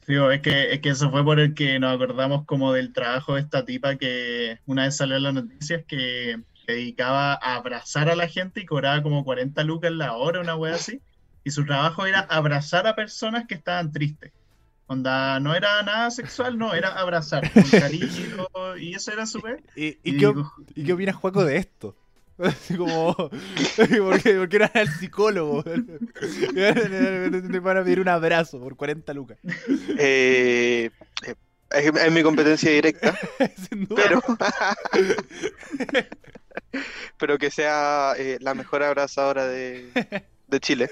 [0.06, 3.34] Sí, es que, es que eso fue por el que nos acordamos como del trabajo
[3.34, 8.10] de esta tipa que una vez salió en las noticias que se dedicaba a abrazar
[8.10, 11.00] a la gente y cobraba como 40 lucas la hora, una wea así.
[11.42, 14.32] Y su trabajo era abrazar a personas que estaban tristes.
[14.86, 18.46] Onda, no era nada sexual, no, era abrazar, con cariño,
[18.78, 19.62] y eso era súper.
[19.74, 21.96] ¿Y, y Y qué, digo, ¿Y qué opinas, Juaco, de esto?
[22.38, 23.14] Así como.
[23.14, 25.62] ¿Por qué, por qué no era el psicólogo?
[26.54, 29.38] Te van a pedir un abrazo por 40 lucas.
[29.98, 30.90] Eh,
[31.26, 31.34] eh,
[31.70, 33.16] es, es mi competencia directa,
[33.68, 34.02] Sin duda.
[34.02, 34.20] pero,
[37.18, 39.90] pero que sea eh, la mejor abrazadora de,
[40.48, 40.90] de Chile.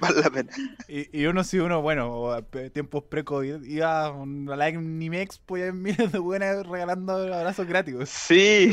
[0.00, 0.50] Vale la pena.
[0.88, 5.62] Y, y uno, si uno, bueno, a tiempos pre-COVID, iba a la Anime Expo y
[5.62, 7.96] hay miles de buenas regalando abrazos gratis.
[8.08, 8.72] Sí.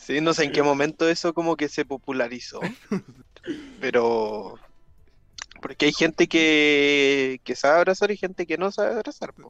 [0.00, 2.60] Sí, no sé en qué momento eso como que se popularizó.
[3.80, 4.58] Pero.
[5.60, 9.34] Porque hay gente que, que sabe abrazar y gente que no sabe abrazar.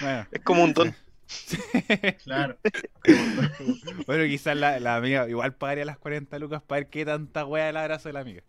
[0.00, 0.94] Bueno, Es como un don.
[2.24, 2.56] Claro.
[4.06, 7.68] bueno quizás la, la amiga igual pagaría las 40 lucas para ver qué tanta wea
[7.68, 8.42] el abrazo de la amiga.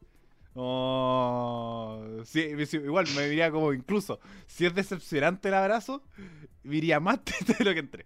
[0.54, 6.04] Oh, sí, sí, igual me diría como incluso, si es decepcionante el abrazo,
[6.64, 8.06] me iría más de lo que entré.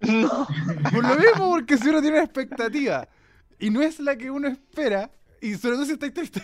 [0.06, 0.46] No.
[0.92, 3.08] Por lo mismo, porque si uno tiene una expectativa
[3.58, 6.42] y no es la que uno espera, y sobre todo si estáis triste.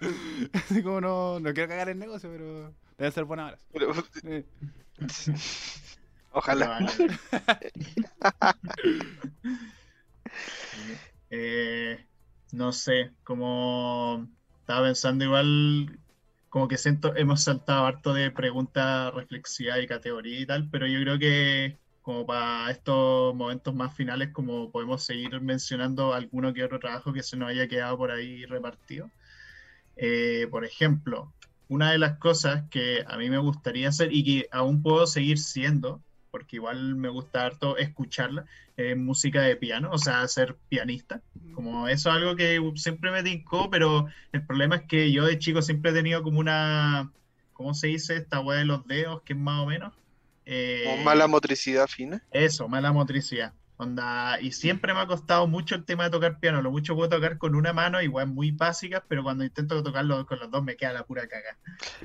[0.52, 3.66] Así como no, no quiero cagar el negocio, pero debe ser buen abrazo.
[3.72, 3.92] Pero,
[4.24, 4.46] Eh,
[6.30, 6.86] ojalá.
[6.96, 7.14] Pero,
[11.30, 12.06] eh,
[12.52, 14.28] no sé, como
[14.60, 16.00] estaba pensando igual,
[16.48, 21.00] como que siento, hemos saltado harto de preguntas reflexivas y categoría y tal, pero yo
[21.00, 26.78] creo que como para estos momentos más finales, como podemos seguir mencionando alguno que otro
[26.78, 29.10] trabajo que se nos haya quedado por ahí repartido.
[29.96, 31.32] Eh, por ejemplo,
[31.68, 35.38] una de las cosas que a mí me gustaría hacer y que aún puedo seguir
[35.38, 38.46] siendo, porque igual me gusta harto escucharla,
[38.76, 41.20] es música de piano, o sea, ser pianista.
[41.54, 45.38] Como eso es algo que siempre me tincó, pero el problema es que yo de
[45.38, 47.12] chico siempre he tenido como una,
[47.52, 48.16] ¿cómo se dice?
[48.16, 49.92] Esta weá de los dedos, que es más o menos.
[50.50, 52.22] Eh, Como mala motricidad fina.
[52.32, 53.54] eso, mala motricidad.
[53.76, 56.60] Onda, y siempre me ha costado mucho el tema de tocar piano.
[56.60, 60.38] Lo mucho puedo tocar con una mano, igual muy básicas, pero cuando intento tocarlo con
[60.38, 61.56] los dos me queda la pura caga.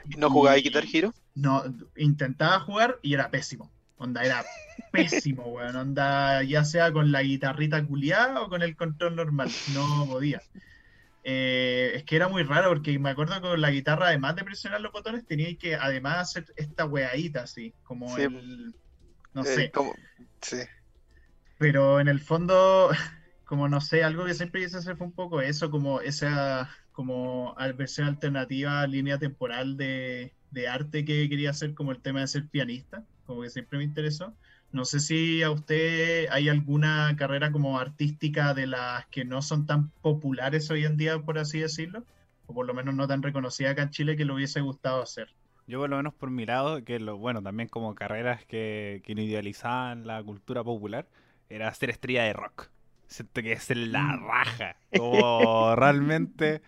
[0.10, 1.14] ¿Y no jugaba Y- Guitar Hero?
[1.34, 1.64] No,
[1.98, 3.70] intentaba jugar y era pésimo.
[3.98, 4.46] Onda, era
[4.94, 5.76] pésimo, weón.
[5.76, 9.52] Onda, ya sea con la guitarrita culiada o con el control normal.
[9.74, 10.42] No podía.
[11.28, 14.44] Eh, es que era muy raro porque me acuerdo que con la guitarra, además de
[14.44, 18.22] presionar los botones, tenía que además hacer esta weadita así, como Sí.
[18.24, 18.76] el.
[19.34, 19.72] No Eh, sé.
[19.72, 19.96] como-
[20.42, 20.58] Sí.
[21.58, 22.90] Pero en el fondo,
[23.46, 27.56] como no sé, algo que siempre quise hacer fue un poco eso, como esa como
[27.76, 32.48] versión alternativa, línea temporal de, de arte que quería hacer, como el tema de ser
[32.50, 34.38] pianista, como que siempre me interesó.
[34.76, 39.66] No sé si a usted hay alguna carrera como artística de las que no son
[39.66, 42.04] tan populares hoy en día, por así decirlo,
[42.46, 45.30] o por lo menos no tan reconocida acá en Chile que le hubiese gustado hacer.
[45.66, 49.16] Yo por lo menos por mi lado, que lo bueno, también como carreras que, que
[49.16, 51.08] no idealizaban la cultura popular,
[51.48, 52.70] era ser estrella de rock.
[53.08, 54.76] Siento que es la raja.
[54.98, 56.62] Como realmente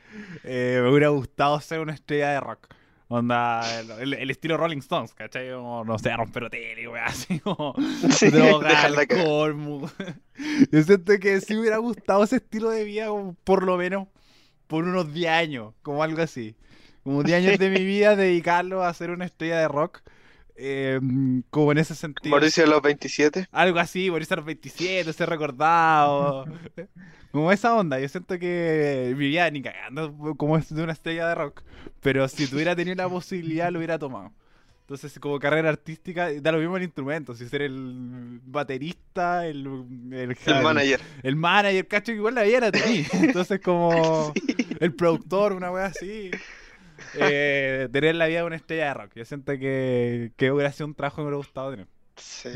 [0.46, 2.70] eh, me hubiera gustado ser una estrella de rock.
[3.10, 3.62] Onda,
[4.02, 5.52] el, el estilo Rolling Stones, ¿cachai?
[5.52, 7.74] Como, no sé, romper hotel y así como
[8.12, 9.56] Sí, droga, alcohol.
[10.72, 13.08] Yo siento que sí me hubiera gustado ese estilo de vida,
[13.44, 14.08] por lo menos
[14.68, 16.56] por unos 10 años, como algo así.
[17.04, 20.02] Como 10 años de mi vida dedicarlo a ser una estrella de rock.
[20.58, 21.00] Eh,
[21.50, 22.32] como en ese sentido.
[22.32, 23.48] Mauricio a los 27.
[23.52, 26.46] Algo así, morirse a los 27, ser recordado.
[27.32, 31.28] Como esa onda, yo siento que mi vida ni cagando como es de una estrella
[31.28, 31.62] de rock.
[32.00, 34.32] Pero si tuviera tenido la posibilidad, lo hubiera tomado.
[34.82, 37.36] Entonces, como carrera artística, da lo mismo el instrumento.
[37.36, 39.68] Si ser el baterista, el,
[40.14, 41.02] el, El manager.
[41.22, 43.06] el manager, cacho, igual la vida era tenía.
[43.14, 44.34] Entonces, como
[44.80, 46.32] el productor, una wea así.
[47.20, 49.12] Eh, tener la vida de una estrella de rock.
[49.16, 51.88] Yo siento que, que hubiera sido un trabajo que me hubiera gustado tener.
[52.16, 52.50] Sí.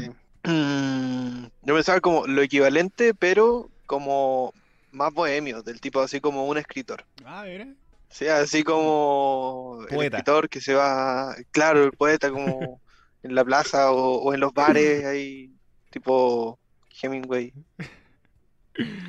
[0.44, 4.54] Mm, yo pensaba como lo equivalente, pero como
[4.92, 7.06] más bohemio, del tipo así como un escritor.
[7.26, 7.68] Ah, mira.
[8.10, 10.18] Sí, así como el Poeta.
[10.18, 12.82] escritor que se va, claro, el poeta como
[13.24, 15.54] en la plaza o, o en los bares ahí,
[15.90, 16.60] tipo
[17.02, 17.54] Hemingway,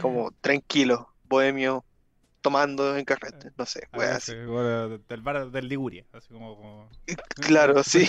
[0.00, 1.84] como tranquilo, bohemio,
[2.42, 4.44] tomando en carrete, no sé, Ah, wea sí, así.
[4.46, 6.06] bueno, del bar del Liguria.
[6.12, 6.56] Así como.
[6.56, 6.90] como...
[7.40, 8.08] Claro, sí.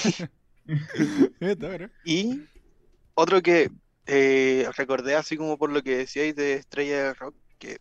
[2.04, 2.50] Y
[3.16, 3.72] otro que
[4.08, 7.80] eh, recordé así como por lo que decíais de Estrella de Rock, que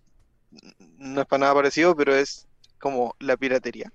[0.98, 2.48] no es para nada parecido, pero es
[2.78, 3.92] como la piratería.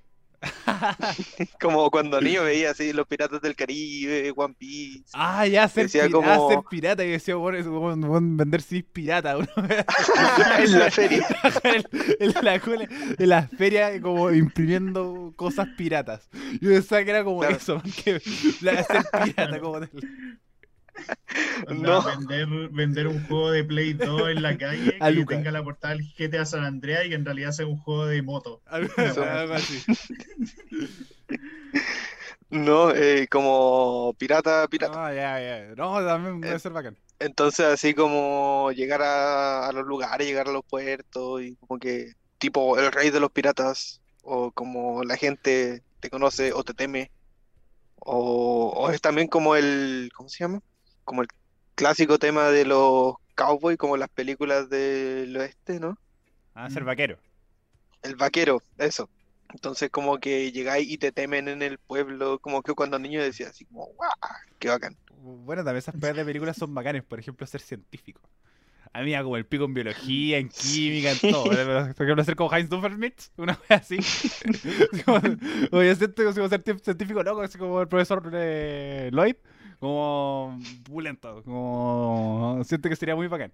[1.61, 5.05] Como cuando niño veía así los piratas del Caribe, One Piece.
[5.13, 7.03] Ah, ya ser, Decía como- ser pirata.
[7.05, 9.38] Y decía, bueno, vender CDs pirata.
[10.59, 11.28] En la feria.
[11.63, 11.84] en,
[12.19, 12.55] en la,
[13.19, 16.30] en la feria como imprimiendo cosas piratas.
[16.61, 17.55] Yo pensaba que era como Claro.
[17.57, 18.21] eso, que
[18.61, 19.59] la- ser pirata.
[19.59, 19.80] Como
[21.70, 22.04] No.
[22.04, 25.36] vender, vender un juego de Play 2 en la calle A que Luca.
[25.36, 28.22] tenga la portada del GTA San Andreas y que en realidad sea un juego de
[28.22, 28.62] moto.
[28.68, 28.93] algo,
[29.54, 29.82] así.
[32.50, 35.14] No, eh, como pirata, pirata.
[35.14, 35.76] Ya, ya.
[35.76, 36.98] No, también debe ser bacán.
[37.20, 42.14] Entonces así como llegar a, a los lugares, llegar a los puertos y como que
[42.38, 47.12] tipo el rey de los piratas o como la gente te conoce o te teme
[48.00, 50.62] o, o es también como el, ¿cómo se llama?
[51.08, 51.30] Como el
[51.76, 55.97] clásico tema de los cowboys como las películas del oeste, ¿no?
[56.53, 57.18] Ah, ser vaquero.
[58.03, 59.10] El vaquero, eso.
[59.53, 63.47] Entonces como que llegáis y te temen en el pueblo, como que cuando niño decía
[63.47, 64.12] así como, ¡guau!
[64.60, 64.97] ¡Qué bacán!
[65.22, 67.05] Bueno, también esas pedas de películas son bacanes.
[67.05, 68.20] Por ejemplo, ser científico.
[68.91, 71.43] A mí me como el pico en biología, en química, en todo.
[71.45, 73.97] Por ejemplo, ser como Heinz Dummermitz, una vez así.
[75.72, 79.38] Yo siento como ser científico loco, así como el profesor eh, Lloyd.
[79.80, 81.43] Como pulento.
[81.43, 83.51] Como siento que sería muy bacán.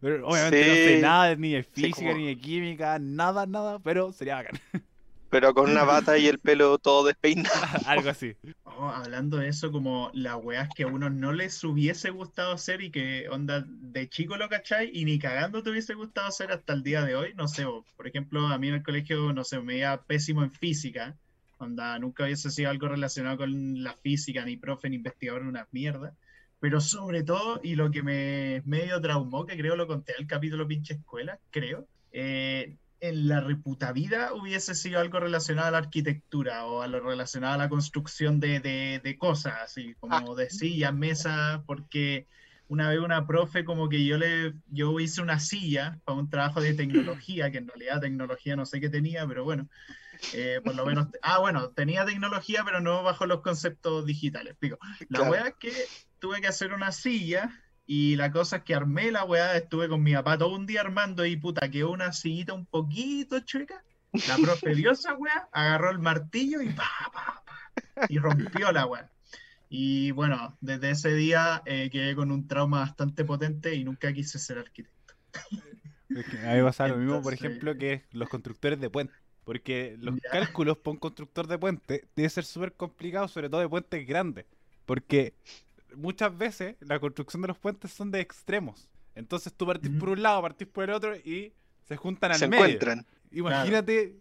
[0.00, 3.78] Pero obviamente no sé nada ni de Sí, física como- ni de química, nada, nada,
[3.78, 4.60] pero sería bacán.
[5.30, 7.50] Pero con una bata y el pelo todo despeinado.
[7.86, 8.36] Algo así.
[8.62, 12.82] Oh, hablando de eso, como las weas que a uno no les hubiese gustado hacer
[12.82, 16.72] y que onda de chico lo cachai y ni cagando te hubiese gustado hacer hasta
[16.72, 17.64] el día de hoy, no sé,
[17.96, 21.16] por ejemplo, a mí en el colegio, no sé, me iba pésimo en física,
[21.58, 26.16] onda, nunca hubiese sido algo relacionado con la física, ni profe, ni investigador, una mierda,
[26.60, 30.66] pero sobre todo, y lo que me medio traumó, que creo lo conté el capítulo
[30.66, 36.64] pinche escuela, creo, eh, en la reputa vida hubiese sido algo relacionado a la arquitectura
[36.66, 40.94] o a lo relacionado a la construcción de, de- de cosas, así como de sillas,
[40.94, 42.26] mesas, porque
[42.66, 46.60] una vez una profe como que yo le yo hice una silla para un trabajo
[46.62, 49.68] de tecnología, que en realidad tecnología no sé qué tenía, pero bueno,
[50.32, 54.78] eh, por lo menos, ah, bueno, tenía tecnología, pero no bajo los conceptos digitales, pico.
[55.08, 55.30] La Claro.
[55.30, 55.72] wea es que
[56.18, 57.50] tuve que hacer una silla
[57.86, 60.80] y la cosa es que armé la weá, estuve con mi papá todo un día
[60.80, 63.82] armando y puta, quedó una sillita un poquito chueca.
[64.28, 68.86] La profe dio esa weá, agarró el martillo y pa, pa, pa, y rompió la
[68.86, 69.10] weá.
[69.68, 74.38] Y bueno, desde ese día eh, quedé con un trauma bastante potente y nunca quise
[74.38, 75.14] ser arquitecto.
[76.14, 79.16] Es que a mí me pasa lo mismo, por ejemplo, que los constructores de puentes.
[79.44, 80.30] Porque los Ya.
[80.30, 84.46] cálculos para un constructor de puente debe ser súper complicado, sobre todo de puentes grandes.
[84.86, 85.34] Porque
[85.94, 88.88] muchas veces la construcción de los puentes son de extremos.
[89.14, 91.52] Entonces tú partís por un lado, partís por el otro y
[91.86, 92.64] se juntan al Se medio.
[92.64, 93.06] encuentran.
[93.30, 94.16] Imagínate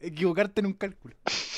[0.00, 1.16] equivocarte en un cálculo.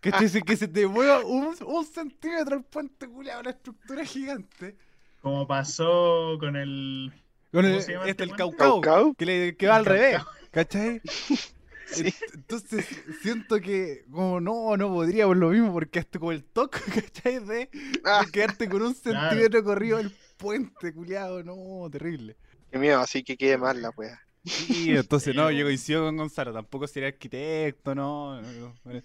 [0.00, 4.74] Que te que se te mueva un, un centímetro el puente culiado, una estructura gigante.
[5.20, 7.12] Como pasó con el...
[7.52, 8.34] Con ¿Cómo el, se este, este el?
[8.34, 9.14] Caucao, Caucao.
[9.14, 10.22] que, le, que va al revés.
[10.50, 11.02] ¿cachai?
[11.92, 12.14] Sí.
[12.34, 12.86] Entonces
[13.22, 17.40] siento que como no, no podría por lo mismo porque hasta como el toque, ¿cachai?
[17.40, 17.70] De,
[18.04, 18.24] Ah.
[18.24, 19.30] de quedarte con un Claro.
[19.30, 22.36] centímetro corrido el puente, culiado, no, terrible.
[22.70, 24.20] Qué miedo, así que quede mal la wea.
[24.44, 28.40] Sí, entonces no, yo coincido con Gonzalo, tampoco sería arquitecto, no.
[28.40, 29.02] no, no,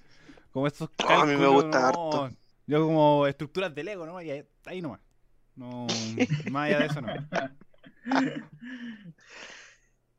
[0.51, 1.85] Como estos No, a mí me cálculos, gusta no.
[1.87, 2.31] harto.
[2.67, 4.21] Yo como estructuras de Lego, ¿no?
[4.21, 5.01] Y ahí, ahí nomás.
[5.55, 5.85] No,
[6.49, 7.07] más allá de eso no.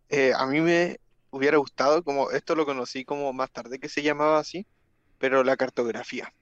[0.08, 1.00] Eh, a mí me
[1.30, 4.66] hubiera gustado, como esto lo conocí como más tarde que se llamaba así,
[5.18, 6.32] pero la cartografía,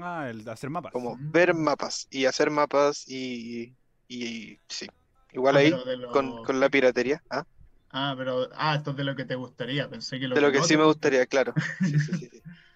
[0.00, 0.92] Ah, el de hacer mapas.
[0.92, 1.32] como Mm.
[1.32, 3.76] ver mapas y hacer mapas y,
[4.08, 4.92] y sí,
[5.32, 7.44] igual Ah, ahí lo- con, con la piratería, ¿ah?
[7.90, 8.48] Ah, pero.
[8.54, 9.88] Ah, esto es de lo que te gustaría.
[9.88, 11.52] Pensé que lo De lo que no sí te me gustaría, claro.
[11.80, 12.42] Sí, sí, sí, sí.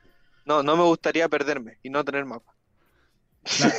[0.44, 2.54] No, no me gustaría perderme y no tener mapa,
[3.42, 3.74] Claro.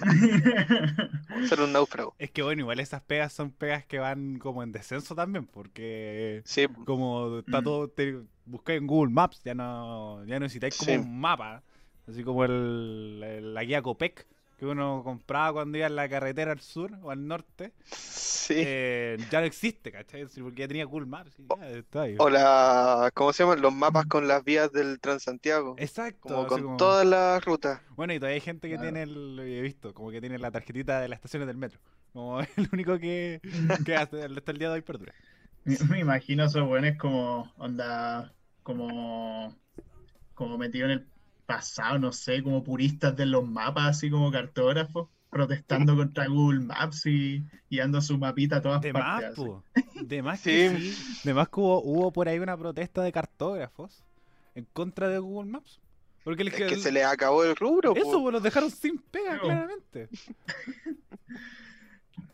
[1.48, 2.14] ser un náufrago.
[2.18, 6.42] Es que bueno, igual esas pegas son pegas que van como en descenso también, porque
[6.44, 7.64] Sí, como está Mm.
[7.64, 10.96] todo, te buscáis en Google Maps, ya no, ya necesitáis como Sí.
[10.98, 11.62] un mapa,
[12.08, 14.26] así como el, el- la guía Copec
[14.60, 18.54] que uno compraba cuando iba en la carretera al sur o al norte, sí.
[18.58, 20.26] eh, ya no existe, ¿cachai?
[20.26, 21.32] Porque ya tenía Google Maps.
[22.18, 23.62] O la, ¿cómo se llaman?
[23.62, 27.80] Los mapas con las vías del Transantiago, Exacto, como con como- todas las rutas.
[27.96, 28.92] Bueno, y todavía hay gente que Claro.
[28.92, 31.80] tiene, el, lo he visto, como que tiene la tarjetita de las estaciones del metro.
[32.12, 33.40] Como el único que,
[33.86, 35.14] que hasta, hasta el día de hoy perdura.
[35.64, 39.54] Me, me imagino esos buenos como onda, como,
[40.34, 41.06] como metido en el
[41.54, 47.06] pasado, no sé, como puristas de los mapas, así como cartógrafos, protestando contra Google Maps
[47.06, 49.30] y, dando su mapita a todas De más, partes.
[49.32, 49.44] así.
[49.44, 49.64] po.
[50.04, 50.92] De más que Sí.
[50.92, 51.20] sí.
[51.24, 54.04] De más que hubo, hubo por ahí una protesta de cartógrafos
[54.54, 55.80] en contra de Google Maps.
[56.22, 58.22] Porque el Es que se les acabó el rubro, Eso, po.
[58.22, 59.42] pues, los dejaron sin pega, No.
[59.42, 60.08] claramente.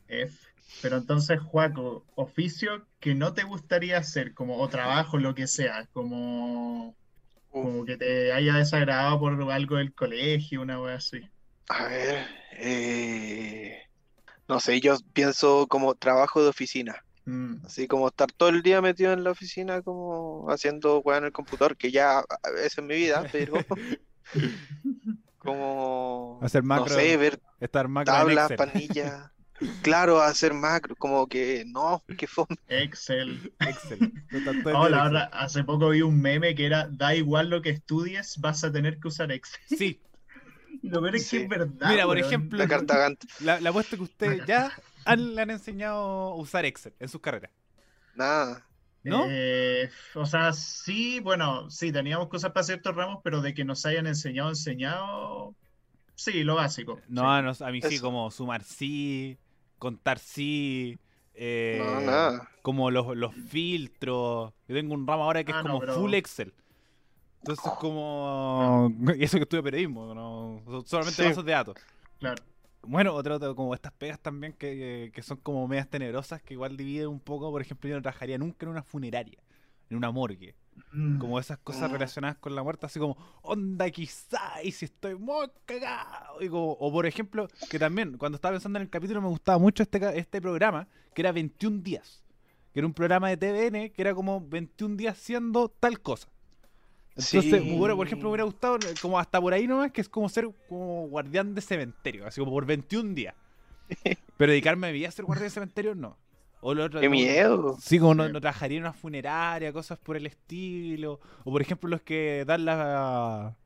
[0.08, 0.46] F.
[0.82, 5.86] Pero entonces, Juaco, oficio que no te gustaría hacer, como o trabajo, lo que sea,
[5.92, 6.94] como.
[7.62, 11.20] Como que te haya desagradado por algo del colegio, una wea así.
[11.68, 12.26] A ver,
[12.58, 13.82] eh,
[14.48, 16.96] no sé, yo pienso como trabajo de oficina,
[17.26, 21.24] Mm, así como estar todo el día metido en la oficina, como haciendo weá en
[21.24, 22.22] el computador, que ya
[22.54, 23.66] veces en mi vida, pero
[25.38, 29.30] como, Hacer no macro, sé, ver estar macro tablas, panillas,
[29.82, 32.56] claro, hacer macro, como que no, que fome.
[32.68, 33.52] Excel.
[33.60, 34.12] Excel.
[34.30, 35.12] No tanto en Oh, la Excel.
[35.12, 38.72] verdad, hace poco vi un meme que era, da igual lo que estudies, vas a
[38.72, 39.60] tener que usar Excel.
[39.78, 40.00] Sí,
[40.82, 41.42] Lo peor es que Sí.
[41.44, 43.08] es verdad, Mira, por ejemplo, La carta
[43.40, 44.70] la, la apuesto que ustedes ya
[45.04, 45.98] han- le han enseñado
[46.32, 47.50] a usar Excel en sus carreras.
[48.14, 48.62] nada.
[49.02, 49.24] ¿No?
[49.28, 53.86] Eh, o sea, sí, bueno, sí, teníamos cosas para ciertos ramos, pero de que nos
[53.86, 55.54] hayan enseñado, enseñado,
[56.16, 57.00] sí, lo básico.
[57.08, 59.38] No, no, a mí sí, como sumar sí,
[59.78, 60.98] contar sí,
[61.34, 62.48] eh, No, nada.
[62.62, 64.52] como los, los filtros.
[64.68, 66.54] Yo tengo un ramo ahora que es Ah, como full Excel.
[67.40, 68.90] Entonces como...
[69.16, 71.28] Y eso que estudio periodismo, no, solamente Sí.
[71.28, 71.76] bases de datos.
[72.18, 72.42] Claro.
[72.82, 76.76] Bueno, otro, otro, como estas pegas también que, que son como medias tenebrosas, que igual
[76.76, 77.50] dividen un poco.
[77.50, 79.38] Por ejemplo, yo no trabajaría nunca en una funeraria,
[79.90, 80.54] en una morgue.
[80.92, 81.18] Mm.
[81.18, 81.92] Como esas cosas Mm.
[81.94, 86.40] relacionadas con la muerte, así como, onda quizá, y si estoy muy cagado.
[86.42, 89.58] Y como, o por ejemplo, que también, cuando estaba pensando en el capítulo, me gustaba
[89.58, 92.22] mucho este, este programa, que era 21 días.
[92.72, 96.28] Que era un programa de TVN, que era como 21 días haciendo tal cosa.
[97.10, 97.76] Entonces, Sí.
[97.78, 100.28] bueno, por ejemplo, me hubiera gustado, eh, como hasta por ahí nomás, que es como
[100.28, 103.34] ser como guardián de cementerio, así como por 21 días.
[104.36, 106.18] Pero dedicarme a mi vida a ser guardián de cementerio, no.
[106.68, 107.76] O lo otro, Qué como- miedo.
[107.80, 111.20] Sí, como no, no trabajaría en una funeraria, cosas por el estilo.
[111.44, 113.56] O por ejemplo los que dan la...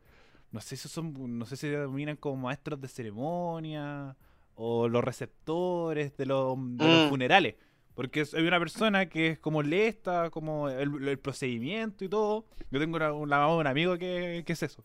[0.53, 4.17] No sé si son, no sé si se denominan como maestros de ceremonia
[4.55, 7.09] o los receptores de los, de los Mm.
[7.09, 7.55] funerales.
[7.95, 12.45] Porque hay una persona que es como lee esta, como el, el procedimiento y todo.
[12.71, 14.85] Yo tengo una, una- un amigo que, que es eso.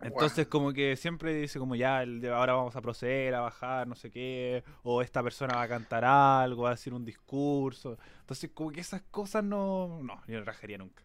[0.00, 3.94] Entonces como que siempre dice como ya, el ahora vamos a proceder a bajar, no
[3.94, 7.98] sé qué, o esta persona va a cantar algo, va a decir un discurso.
[8.20, 11.02] Entonces como que esas cosas no, no, yo no rajaría nunca.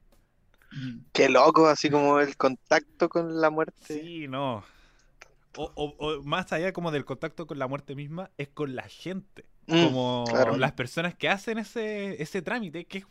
[1.14, 4.02] Qué loco, así como el contacto con la muerte.
[4.02, 4.64] Sí, no.
[5.56, 8.84] O, o- o más allá como del contacto con la muerte misma, es con la
[8.90, 9.46] gente.
[9.68, 10.58] Mm, como claro.
[10.58, 13.06] las personas que hacen ese, ese trámite, que es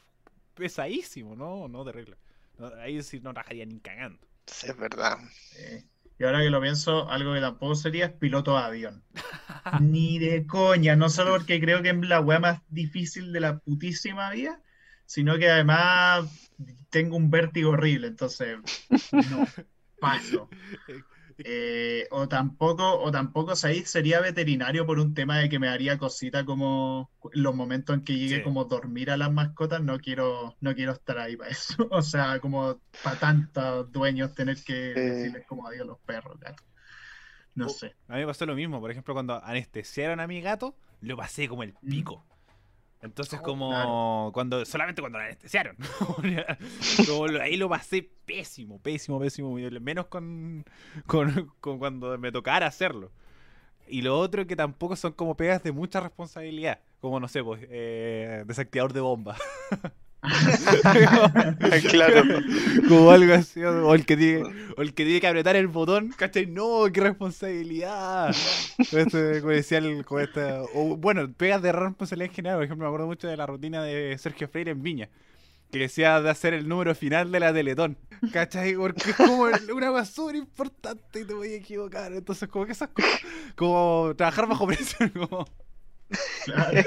[0.55, 1.69] pesadísimo, ¿no?
[1.69, 2.19] No de regla.
[2.59, 4.28] No, ahí sí no rajaría ni cagando.
[4.51, 5.19] Sí, es verdad.
[5.57, 5.85] Eh,
[6.19, 9.05] y ahora que lo pienso, algo que tampoco sería es piloto de avión.
[9.81, 13.59] Ni de coña, no solo porque creo que es la weá más difícil de la
[13.59, 14.61] putísima vida,
[15.07, 16.51] sino que además
[16.91, 18.59] tengo un vértigo horrible, entonces
[19.13, 19.47] no,
[20.01, 20.49] paso.
[21.45, 23.89] Eh, o tampoco, o tampoco ¿sabéis?
[23.91, 28.17] sería veterinario por un tema de que me haría cosita como los momentos en que
[28.17, 28.43] llegue Sí.
[28.43, 31.75] como dormir a las mascotas, no quiero, no quiero estar ahí para eso.
[31.93, 35.01] O sea, como para tantos dueños tener que Sí.
[35.01, 36.63] decirles como adiós a los perros, gato.
[37.55, 37.95] No sé.
[38.09, 41.49] A mí me pasó lo mismo, por ejemplo, cuando anestesiaron a mi gato, lo pasé
[41.49, 42.03] como el Mm.
[43.01, 44.31] Entonces, como claro.
[44.35, 45.77] cuando solamente cuando la anestesiaron.
[47.07, 49.55] como ahí lo pasé pésimo, pésimo, pésimo.
[49.55, 50.65] Menos con,
[51.07, 53.13] con, con cuando me tocara hacerlo.
[53.87, 56.81] Y lo otro que tampoco son como pegas de mucha responsabilidad.
[57.01, 59.37] Como, no sé, pues, eh, desactivador de bomba.
[61.91, 62.23] Claro.
[62.89, 63.63] como algo así.
[63.63, 64.43] O el, que tiene,
[64.77, 66.47] o el que tiene que apretar el botón, ¿cachai?
[66.47, 68.35] No, qué responsabilidad.
[68.79, 72.57] Este, como decía el, como esta- o, bueno, pegas de responsabilidad en general.
[72.59, 75.09] Por ejemplo, me acuerdo mucho de la rutina de Sergio Freire en Viña.
[75.71, 77.99] Que decía de hacer el número final de la Teletón.
[78.33, 78.75] ¿Cachai?
[78.75, 79.43] Porque es como
[79.75, 82.13] una cosa súper importante y te voy a equivocar.
[82.13, 83.21] Entonces, como que esas cosas.
[83.55, 85.11] Como trabajar bajo presión.
[85.11, 85.47] Como...
[86.45, 86.83] Claro.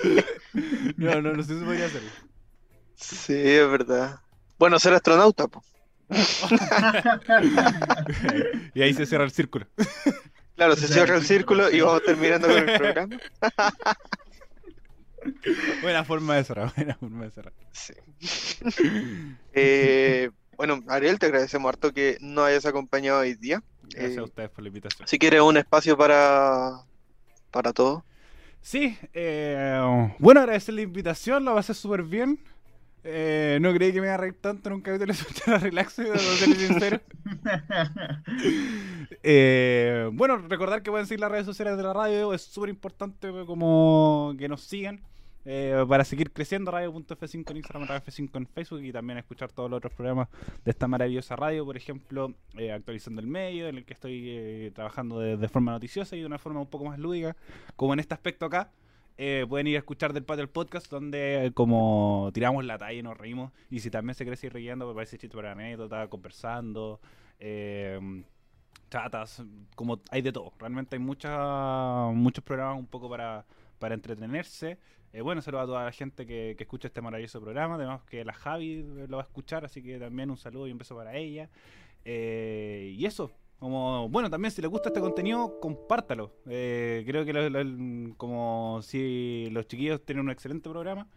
[0.98, 2.10] No, no, no sé si podría hacerlo.
[3.02, 4.20] Sí, es verdad.
[4.58, 5.64] Bueno, ser astronauta, po.
[8.74, 9.68] y ahí se cierra el círculo.
[10.56, 13.18] Claro, se cierra el círculo y vamos terminando con el programa.
[15.82, 17.54] Buena forma de cerrar, buena forma de cerrar.
[17.72, 17.94] Sí.
[19.54, 23.64] Eh, bueno, Ariel, te agradecemos harto que nos hayas acompañado hoy día.
[23.84, 25.08] Gracias Eh, a ustedes por la invitación.
[25.08, 26.82] Si quieres un espacio para,
[27.52, 28.04] para todo.
[28.62, 29.80] Sí, eh,
[30.20, 32.40] bueno, agradecer la invitación, la pasé súper bien.
[33.04, 35.14] Eh, no creí que me iba a reír tanto en un capítulo
[35.46, 36.18] de Relax, ser
[36.56, 37.02] sincero.
[39.24, 43.30] Eh, bueno, recordar que pueden seguir las redes sociales de la radio, es súper importante
[43.46, 45.02] como que nos sigan
[45.46, 46.72] eh, para seguir creciendo.
[46.72, 50.30] Radio.f5 en Instagram, Radio F5 en Facebook y también escuchar todos los otros programas
[50.64, 51.66] de esta maravillosa radio.
[51.66, 55.72] Por ejemplo, eh, actualizando el medio, en el que estoy eh, trabajando de, de forma
[55.72, 57.36] noticiosa y de una forma un poco más lúdica,
[57.76, 58.72] como en este aspecto acá.
[59.24, 63.04] Eh, pueden ir a escuchar del patio el podcast donde como tiramos la talla y
[63.04, 67.00] nos reímos y si también se quiere seguir riendo me parece chiste para anécdota conversando
[67.38, 68.24] eh,
[68.90, 69.44] chatas,
[69.76, 70.54] como hay de todo.
[70.58, 73.46] Realmente hay mucha, muchos programas un poco para,
[73.78, 74.80] para entretenerse.
[75.14, 77.76] Eh, bueno, saludo a toda la gente que, que escucha este maravilloso programa.
[77.76, 80.80] Además que la Javi lo va a escuchar, así que también un saludo y un
[80.80, 81.48] beso para ella.
[82.06, 83.32] Eh, y eso,
[83.62, 86.34] como bueno, también si les gusta este contenido, compártalo.
[86.48, 91.08] Eh, creo que lo- como si los chiquillos tienen un excelente programa,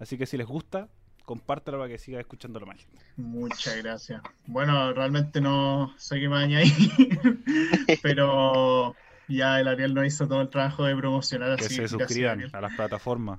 [0.00, 0.88] así que si les gusta,
[1.24, 2.88] compártalo para que siga escuchándolo más.
[3.16, 4.20] Muchas gracias.
[4.48, 6.74] Bueno, realmente no sé qué más añadir,
[8.02, 8.96] pero
[9.28, 12.60] ya el Ariel nos hizo todo el trabajo de promocionar, Que así se suscriban a
[12.60, 13.38] las plataformas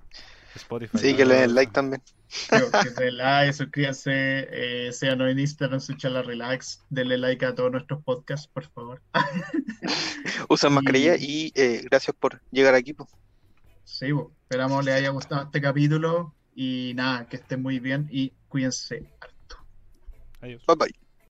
[0.55, 0.97] Spotify.
[0.97, 2.01] Sí, que le den like también.
[2.49, 7.53] Que se den like, suscríbanse, eh, síganos en Instagram, su charla relax, denle like a
[7.55, 9.01] todos nuestros podcasts, por favor.
[10.49, 12.93] Usan Y- mascarilla y eh, gracias por llegar aquí.
[12.93, 13.07] po.
[13.83, 18.33] Sí, bo, esperamos les haya gustado este capítulo y nada, que estén muy bien y
[18.47, 19.57] cuídense harto.
[20.41, 20.63] Adiós.
[20.67, 21.02] Bye bye.